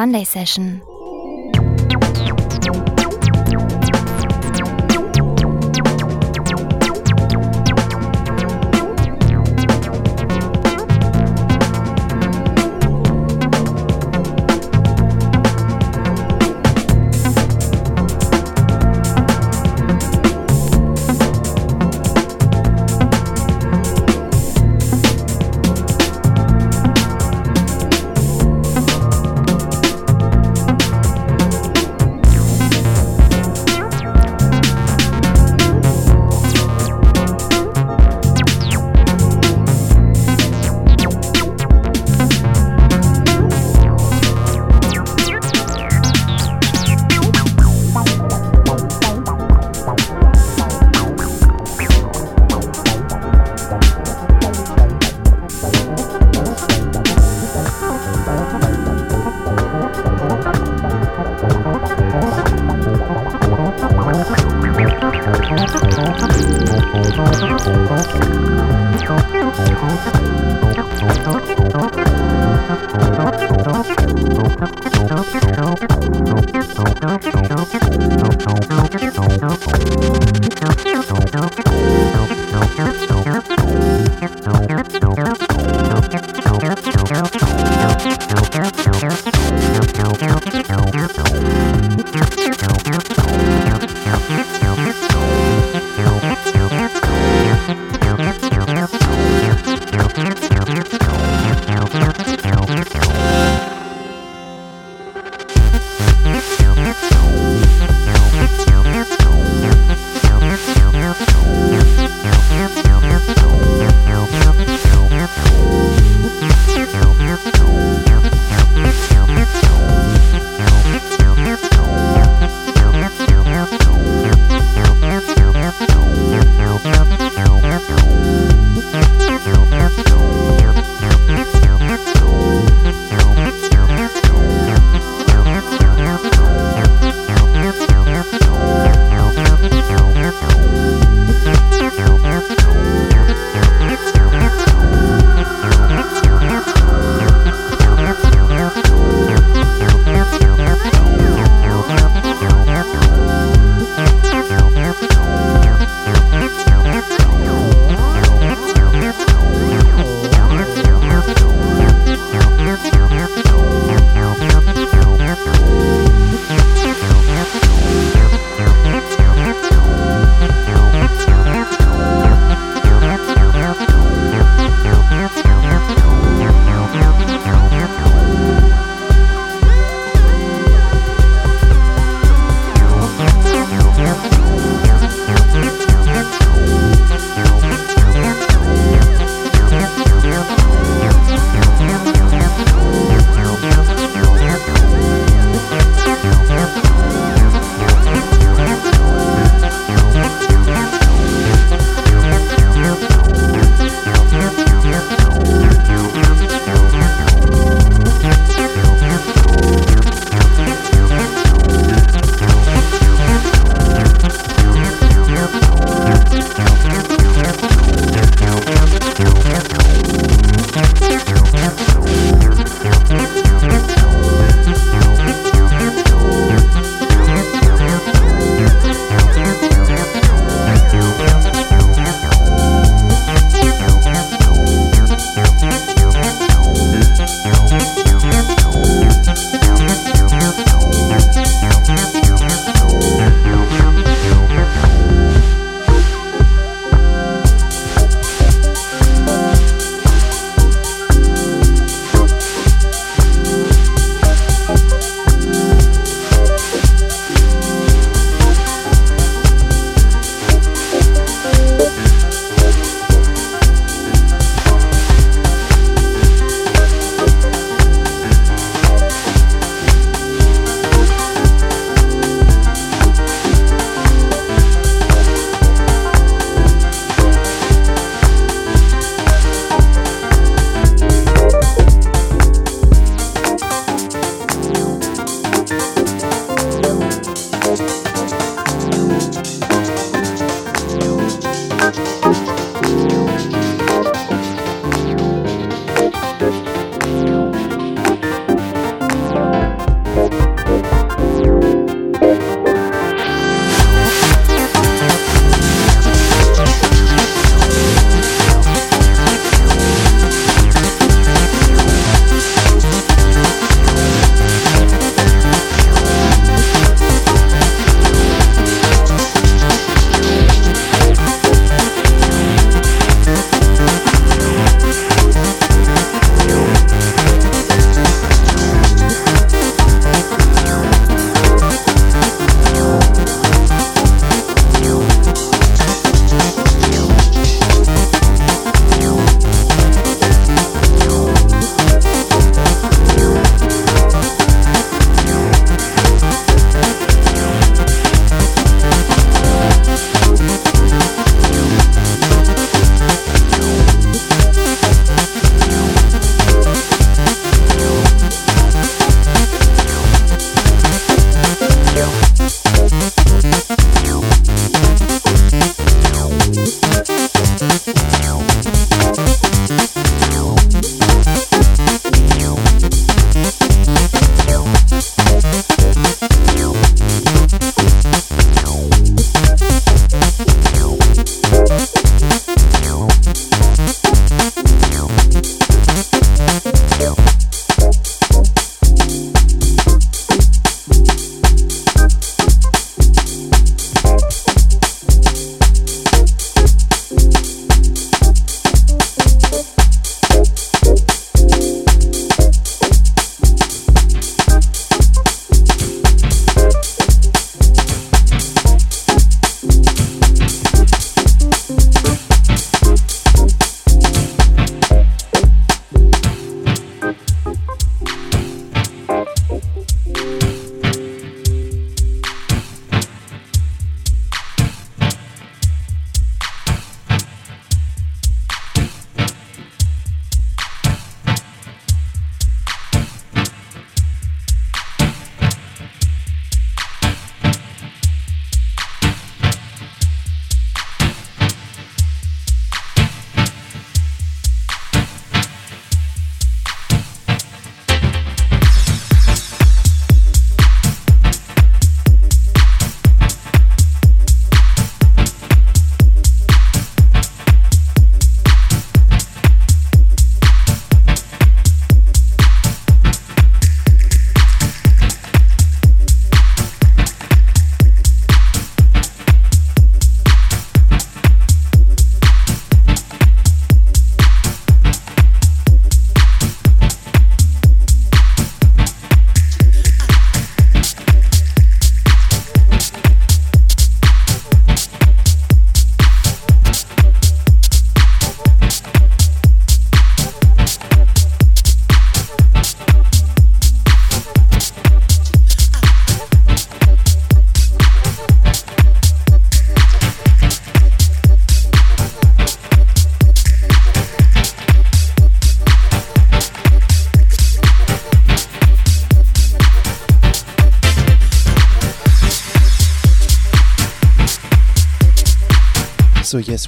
Sunday 0.05 0.25
session. 0.25 0.94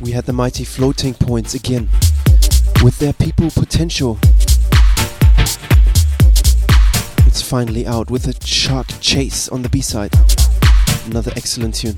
We 0.02 0.12
had 0.12 0.26
the 0.26 0.32
mighty 0.32 0.64
floating 0.64 1.14
points 1.14 1.54
again 1.54 1.88
with 2.82 2.98
their 2.98 3.12
people 3.14 3.50
potential. 3.50 4.18
It's 7.26 7.40
finally 7.40 7.86
out 7.86 8.10
with 8.10 8.28
a 8.28 8.46
shark 8.46 8.86
chase 9.00 9.48
on 9.48 9.62
the 9.62 9.68
B 9.68 9.80
side. 9.80 10.12
Another 11.06 11.32
excellent 11.34 11.76
tune. 11.76 11.96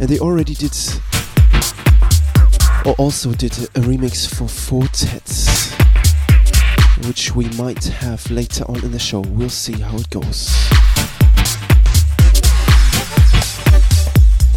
And 0.00 0.08
they 0.08 0.18
already 0.18 0.54
did, 0.54 0.76
or 2.84 2.94
also 2.98 3.32
did 3.32 3.52
a 3.52 3.80
remix 3.80 4.32
for 4.32 4.48
Four 4.48 4.86
Tet's, 4.88 5.72
which 7.06 7.34
we 7.34 7.48
might 7.50 7.84
have 7.84 8.30
later 8.30 8.64
on 8.64 8.84
in 8.84 8.92
the 8.92 8.98
show. 8.98 9.20
We'll 9.20 9.50
see 9.50 9.80
how 9.80 9.96
it 9.96 10.10
goes. 10.10 10.54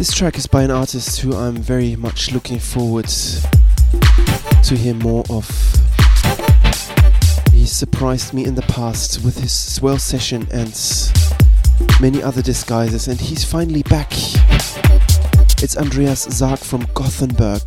This 0.02 0.14
track 0.14 0.36
is 0.36 0.48
by 0.48 0.64
an 0.64 0.72
artist 0.72 1.20
who 1.20 1.32
I'm 1.32 1.54
very 1.54 1.94
much 1.94 2.32
looking 2.32 2.58
forward 2.58 3.06
to 3.06 4.74
hear 4.74 4.94
more 4.94 5.22
of. 5.30 5.48
He 7.52 7.66
surprised 7.66 8.34
me 8.34 8.44
in 8.44 8.56
the 8.56 8.64
past 8.66 9.24
with 9.24 9.38
his 9.38 9.52
swell 9.52 9.98
session 9.98 10.48
and 10.52 10.74
many 12.00 12.20
other 12.20 12.42
disguises, 12.42 13.06
and 13.06 13.20
he's 13.20 13.44
finally 13.44 13.84
back. 13.84 14.10
It's 15.62 15.76
Andreas 15.76 16.26
Saag 16.26 16.58
from 16.58 16.84
Gothenburg, 16.94 17.62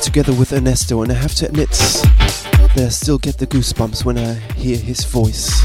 together 0.00 0.32
with 0.32 0.54
Ernesto, 0.54 1.02
and 1.02 1.12
I 1.12 1.16
have 1.16 1.34
to 1.34 1.44
admit 1.46 1.68
that 1.68 2.86
I 2.86 2.88
still 2.88 3.18
get 3.18 3.36
the 3.36 3.46
goosebumps 3.46 4.02
when 4.02 4.16
I 4.16 4.32
hear 4.56 4.78
his 4.78 5.04
voice. 5.04 5.62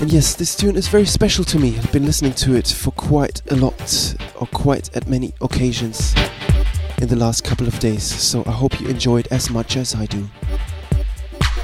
And 0.00 0.10
yes, 0.10 0.34
this 0.34 0.56
tune 0.56 0.76
is 0.76 0.88
very 0.88 1.04
special 1.04 1.44
to 1.44 1.58
me. 1.58 1.76
I've 1.76 1.92
been 1.92 2.06
listening 2.06 2.32
to 2.32 2.54
it 2.54 2.66
for 2.66 2.90
quite 2.92 3.42
a 3.50 3.56
lot, 3.56 4.14
or 4.40 4.46
quite 4.46 4.96
at 4.96 5.06
many 5.06 5.34
occasions 5.42 6.14
in 7.02 7.08
the 7.08 7.16
last 7.16 7.44
couple 7.44 7.68
of 7.68 7.78
days, 7.80 8.02
so 8.02 8.42
I 8.46 8.52
hope 8.52 8.80
you 8.80 8.88
enjoy 8.88 9.18
it 9.18 9.28
as 9.30 9.50
much 9.50 9.76
as 9.76 9.94
I 9.94 10.06
do. 10.06 10.26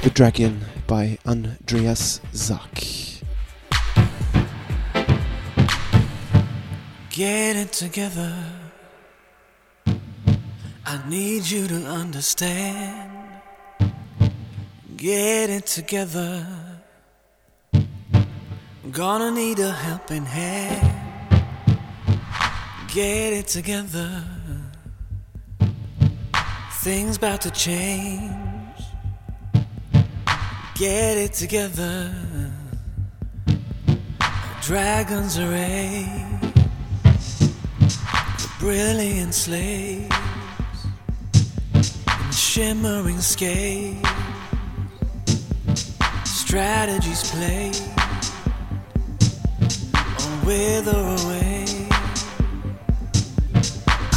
The 0.03 0.11
Dragon 0.11 0.61
by 0.85 1.17
Andreas 1.25 2.21
Saag. 2.31 3.23
Get 7.09 7.55
it 7.55 7.73
together. 7.73 8.35
I 10.85 11.09
need 11.09 11.49
you 11.49 11.67
to 11.67 11.85
understand. 11.87 13.11
Get 14.95 15.49
it 15.49 15.65
together. 15.65 16.66
Gonna 18.97 19.29
need 19.29 19.59
a 19.59 19.71
helping 19.71 20.25
hand. 20.25 21.43
Get 22.91 23.31
it 23.31 23.45
together. 23.45 24.23
Things 26.81 27.17
about 27.17 27.41
to 27.41 27.51
change. 27.51 28.33
Get 30.73 31.15
it 31.15 31.33
together. 31.33 32.11
Dragons 34.63 35.37
array. 35.37 36.09
Brilliant 38.59 39.35
slaves. 39.35 40.15
In 41.75 42.31
shimmering 42.31 43.19
scales. 43.19 44.03
Strategies 46.25 47.29
played 47.29 47.79
wither 50.47 51.01
away. 51.19 51.65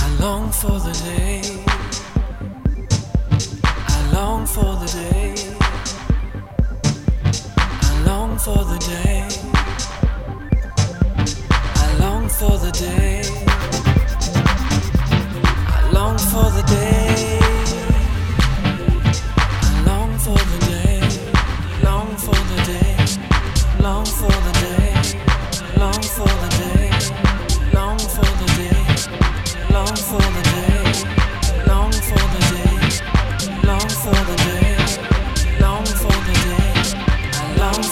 I 0.04 0.16
long 0.20 0.52
for 0.52 0.78
the 0.86 0.94
day. 1.04 1.42
I 3.96 4.12
long 4.14 4.46
for 4.46 4.76
the 4.82 4.88
day. 5.00 5.34
I 7.56 8.02
long 8.06 8.38
for 8.38 8.62
the 8.72 8.78
day. 8.92 9.26
I 11.82 11.88
long 11.98 12.28
for 12.28 12.54
the 12.64 12.70
day. 12.84 13.22
I 15.76 15.90
long 15.92 16.16
for 16.30 16.46
the 16.56 16.62
day. 16.76 17.38
I 19.66 19.82
long 19.88 20.16
for 20.24 20.38
the 20.52 20.58
day. 20.70 21.00
Long 21.88 22.10
for 22.24 22.40
the 22.50 22.58
day. 22.72 22.96
Long 23.82 24.04
for 24.06 24.30
the 24.46 24.49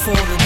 for 0.08 0.14
the 0.14 0.37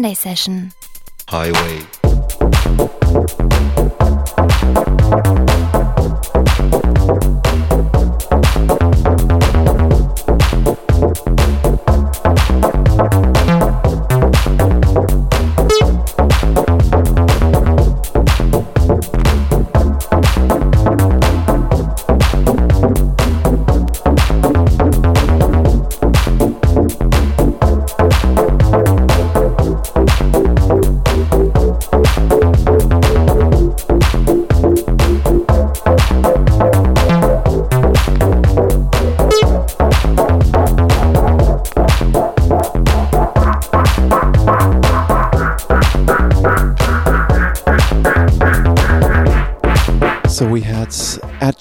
Sunday 0.00 0.14
Session. 0.14 0.72
Highway. 1.28 1.79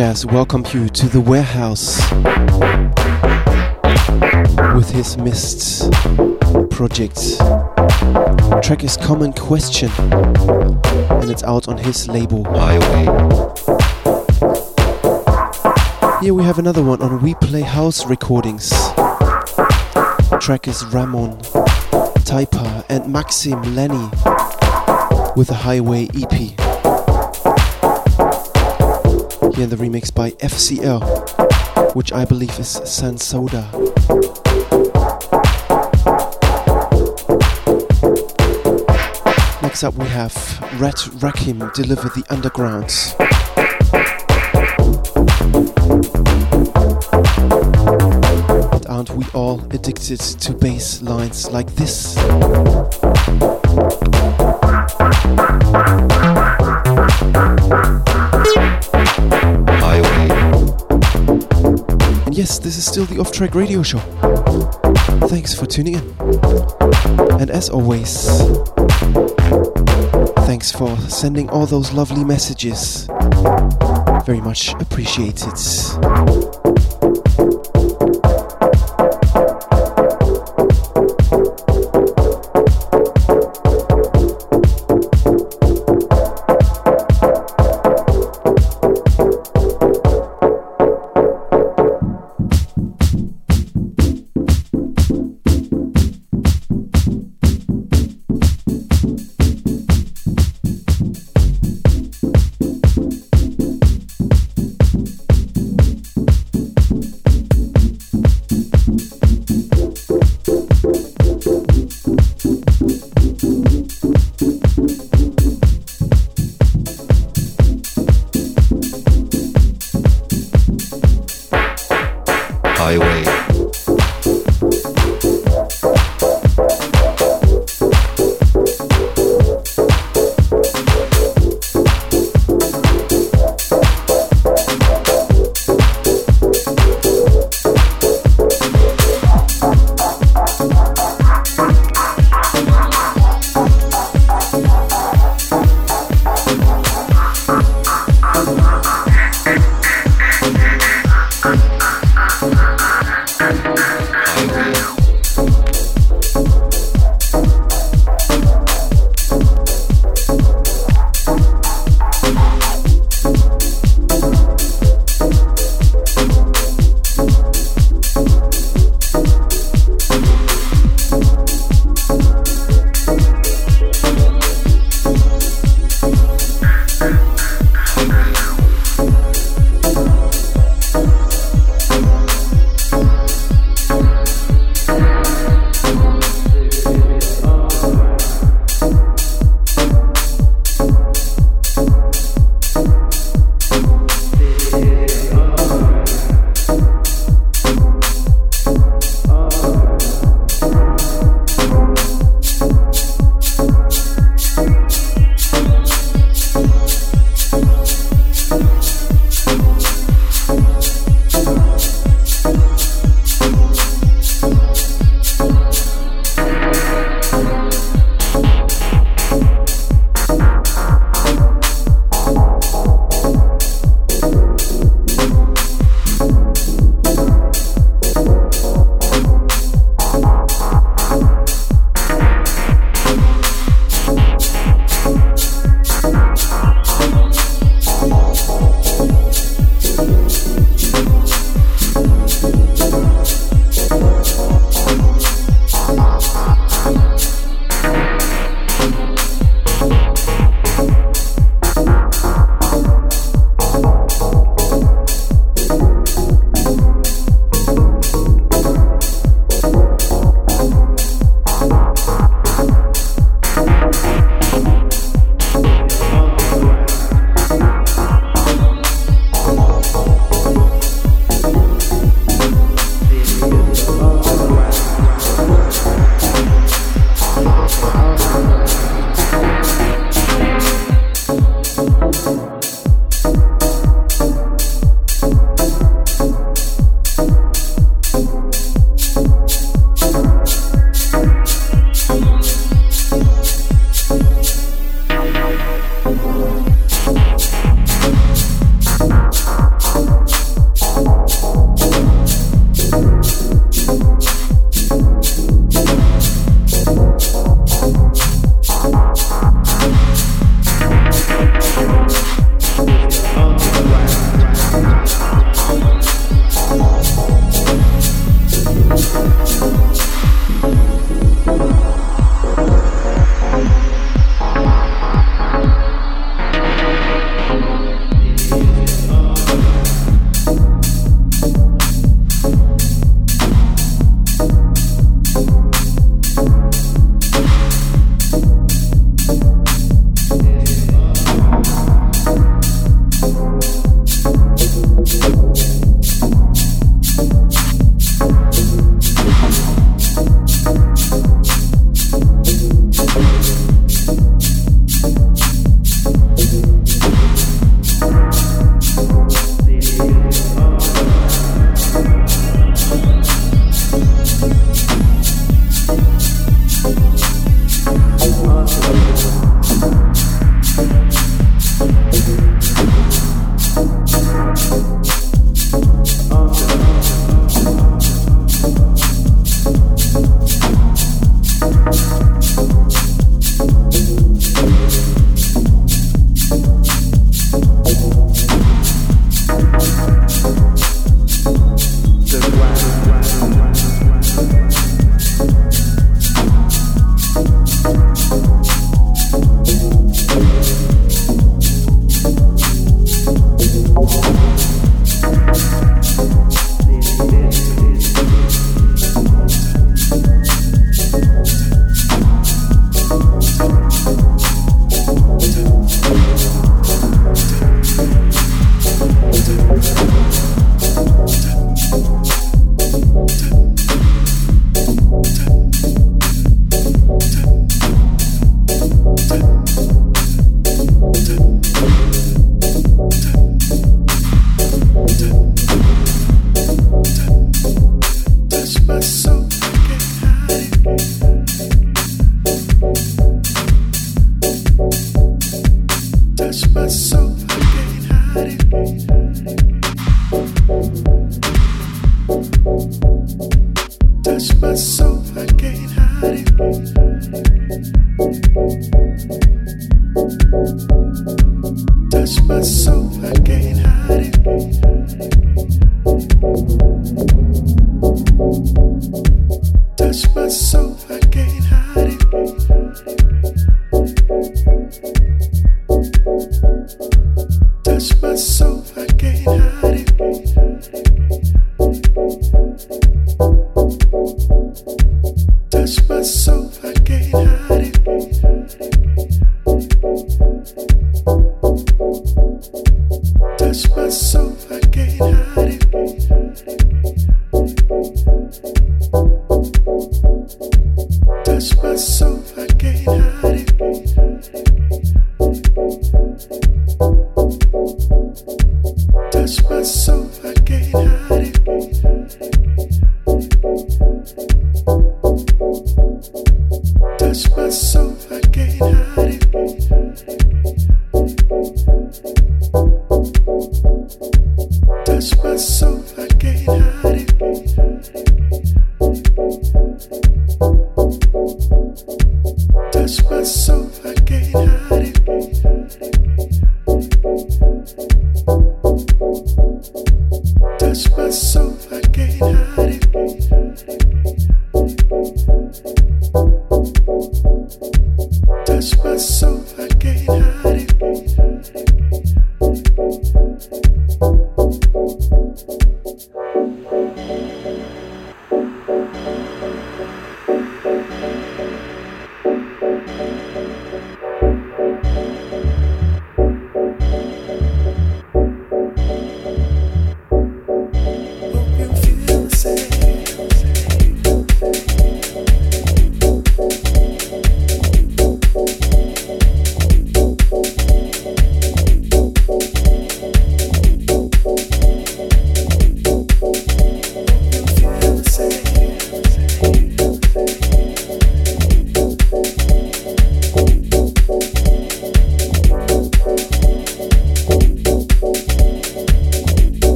Jazz 0.00 0.24
welcome 0.24 0.64
you 0.72 0.88
to 0.88 1.08
the 1.10 1.20
warehouse 1.20 2.00
with 4.74 4.88
his 4.88 5.18
Mist 5.18 5.92
project. 6.70 7.36
Track 8.64 8.82
is 8.82 8.96
Common 8.96 9.34
Question 9.34 9.90
and 10.00 11.30
it's 11.30 11.42
out 11.42 11.68
on 11.68 11.76
his 11.76 12.08
label. 12.08 12.44
Highway. 12.44 13.04
Here 16.22 16.32
we 16.32 16.44
have 16.44 16.58
another 16.58 16.82
one 16.82 17.02
on 17.02 17.20
We 17.20 17.34
Play 17.34 17.60
House 17.60 18.06
Recordings. 18.06 18.70
Track 20.40 20.66
is 20.66 20.82
Ramon, 20.86 21.38
Tapia, 22.24 22.86
and 22.88 23.12
Maxim 23.12 23.62
Lany 23.76 24.08
with 25.36 25.50
a 25.50 25.54
Highway 25.56 26.08
EP. 26.14 26.59
Here 29.60 29.66
the 29.66 29.76
remix 29.76 30.14
by 30.14 30.30
FCL, 30.30 31.94
which 31.94 32.14
I 32.14 32.24
believe 32.24 32.58
is 32.58 32.80
San 32.86 33.18
Soda. 33.18 33.68
Next 39.60 39.84
up 39.84 39.96
we 39.96 40.06
have 40.06 40.34
Red 40.80 40.94
Rack'em 41.20 41.70
deliver 41.74 42.08
the 42.08 42.24
underground. 42.30 42.90
And 48.72 48.86
aren't 48.86 49.10
we 49.10 49.26
all 49.34 49.60
addicted 49.74 50.20
to 50.20 50.54
bass 50.54 51.02
lines 51.02 51.50
like 51.50 51.70
this? 51.74 52.16
This 62.62 62.76
is 62.76 62.86
still 62.86 63.06
the 63.06 63.18
Off 63.18 63.32
Track 63.32 63.54
Radio 63.54 63.82
Show. 63.82 63.98
Thanks 65.28 65.54
for 65.54 65.66
tuning 65.66 65.94
in. 65.94 66.16
And 67.40 67.50
as 67.50 67.70
always, 67.70 68.26
thanks 70.46 70.70
for 70.70 70.96
sending 71.08 71.48
all 71.48 71.66
those 71.66 71.92
lovely 71.92 72.24
messages. 72.24 73.06
Very 74.26 74.40
much 74.40 74.74
appreciated. 74.74 75.56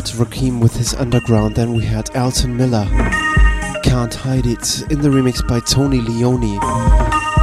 Red 0.00 0.16
Rack'em 0.16 0.62
with 0.62 0.76
his 0.76 0.94
underground. 0.94 1.56
Then 1.56 1.74
we 1.74 1.84
had 1.84 2.16
Alton 2.16 2.56
Miller, 2.56 2.86
Can't 3.84 4.14
Hide 4.14 4.46
It, 4.46 4.90
in 4.90 5.02
the 5.02 5.10
remix 5.10 5.46
by 5.46 5.60
Tony 5.60 6.00
Leone. 6.00 6.58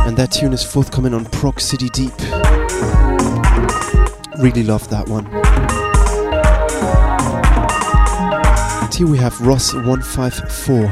And 0.07 0.17
that 0.17 0.31
tune 0.31 0.53
is 0.53 0.63
forthcoming 0.63 1.13
on 1.13 1.25
Proc 1.25 1.59
City 1.59 1.87
Deep. 1.89 2.19
Really 4.39 4.63
love 4.63 4.89
that 4.89 5.07
one. 5.07 5.27
And 8.81 8.91
here 8.91 9.05
we 9.05 9.19
have 9.19 9.39
Ross 9.39 9.75
154. 9.75 10.87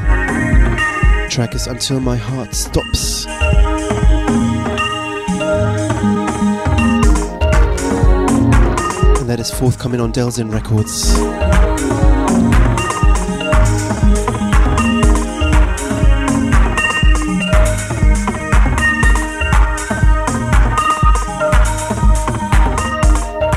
Track 1.28 1.56
is 1.56 1.66
Until 1.66 1.98
My 1.98 2.16
Heart 2.16 2.54
Stops. 2.54 3.26
That 9.36 9.42
is 9.42 9.50
forthcoming 9.50 10.00
on 10.00 10.14
Delsin 10.14 10.50
Records. 10.50 11.14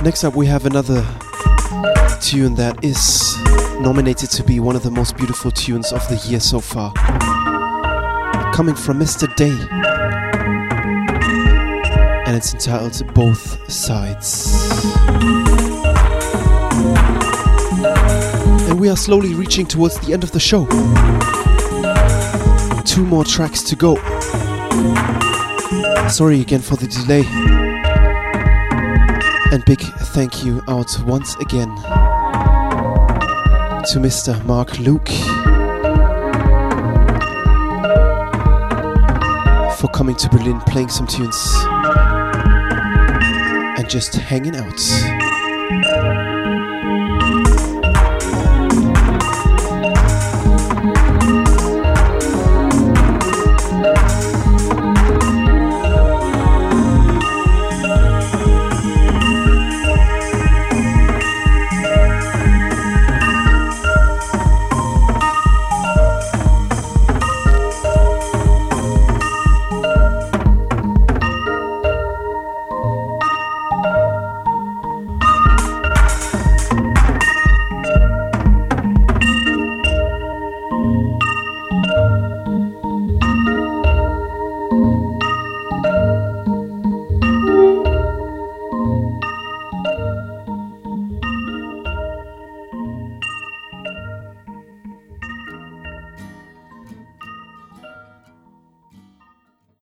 Next 0.03 0.25
up, 0.25 0.35
we 0.35 0.47
have 0.47 0.65
another 0.65 1.01
tune 2.19 2.55
that 2.55 2.77
is 2.83 3.37
nominated 3.79 4.29
to 4.31 4.43
be 4.43 4.59
one 4.59 4.75
of 4.75 4.83
the 4.83 4.91
most 4.91 5.15
beautiful 5.15 5.49
tunes 5.49 5.93
of 5.93 6.05
the 6.09 6.17
year 6.27 6.41
so 6.41 6.59
far. 6.59 6.91
Coming 8.53 8.75
from 8.75 8.99
Mr. 8.99 9.33
Day. 9.37 9.55
And 12.27 12.35
it's 12.35 12.53
entitled 12.53 13.13
Both 13.13 13.71
Sides. 13.71 15.68
And 18.69 18.79
we 18.79 18.89
are 18.89 18.97
slowly 18.97 19.33
reaching 19.33 19.65
towards 19.65 19.99
the 19.99 20.13
end 20.13 20.23
of 20.23 20.31
the 20.31 20.39
show. 20.39 20.65
Two 22.83 23.05
more 23.05 23.23
tracks 23.23 23.63
to 23.63 23.75
go. 23.75 23.95
Sorry 26.09 26.41
again 26.41 26.61
for 26.61 26.75
the 26.75 26.87
delay. 26.87 27.23
And 29.51 29.65
big 29.65 29.81
thank 30.13 30.43
you 30.45 30.61
out 30.67 30.95
once 31.05 31.35
again 31.37 31.69
to 33.85 33.99
Mr. 33.99 34.43
Mark 34.45 34.77
Luke 34.79 35.09
for 39.79 39.87
coming 39.87 40.15
to 40.17 40.29
Berlin, 40.29 40.59
playing 40.67 40.89
some 40.89 41.07
tunes, 41.07 41.53
and 43.77 43.89
just 43.89 44.13
hanging 44.15 44.55
out. 44.55 45.18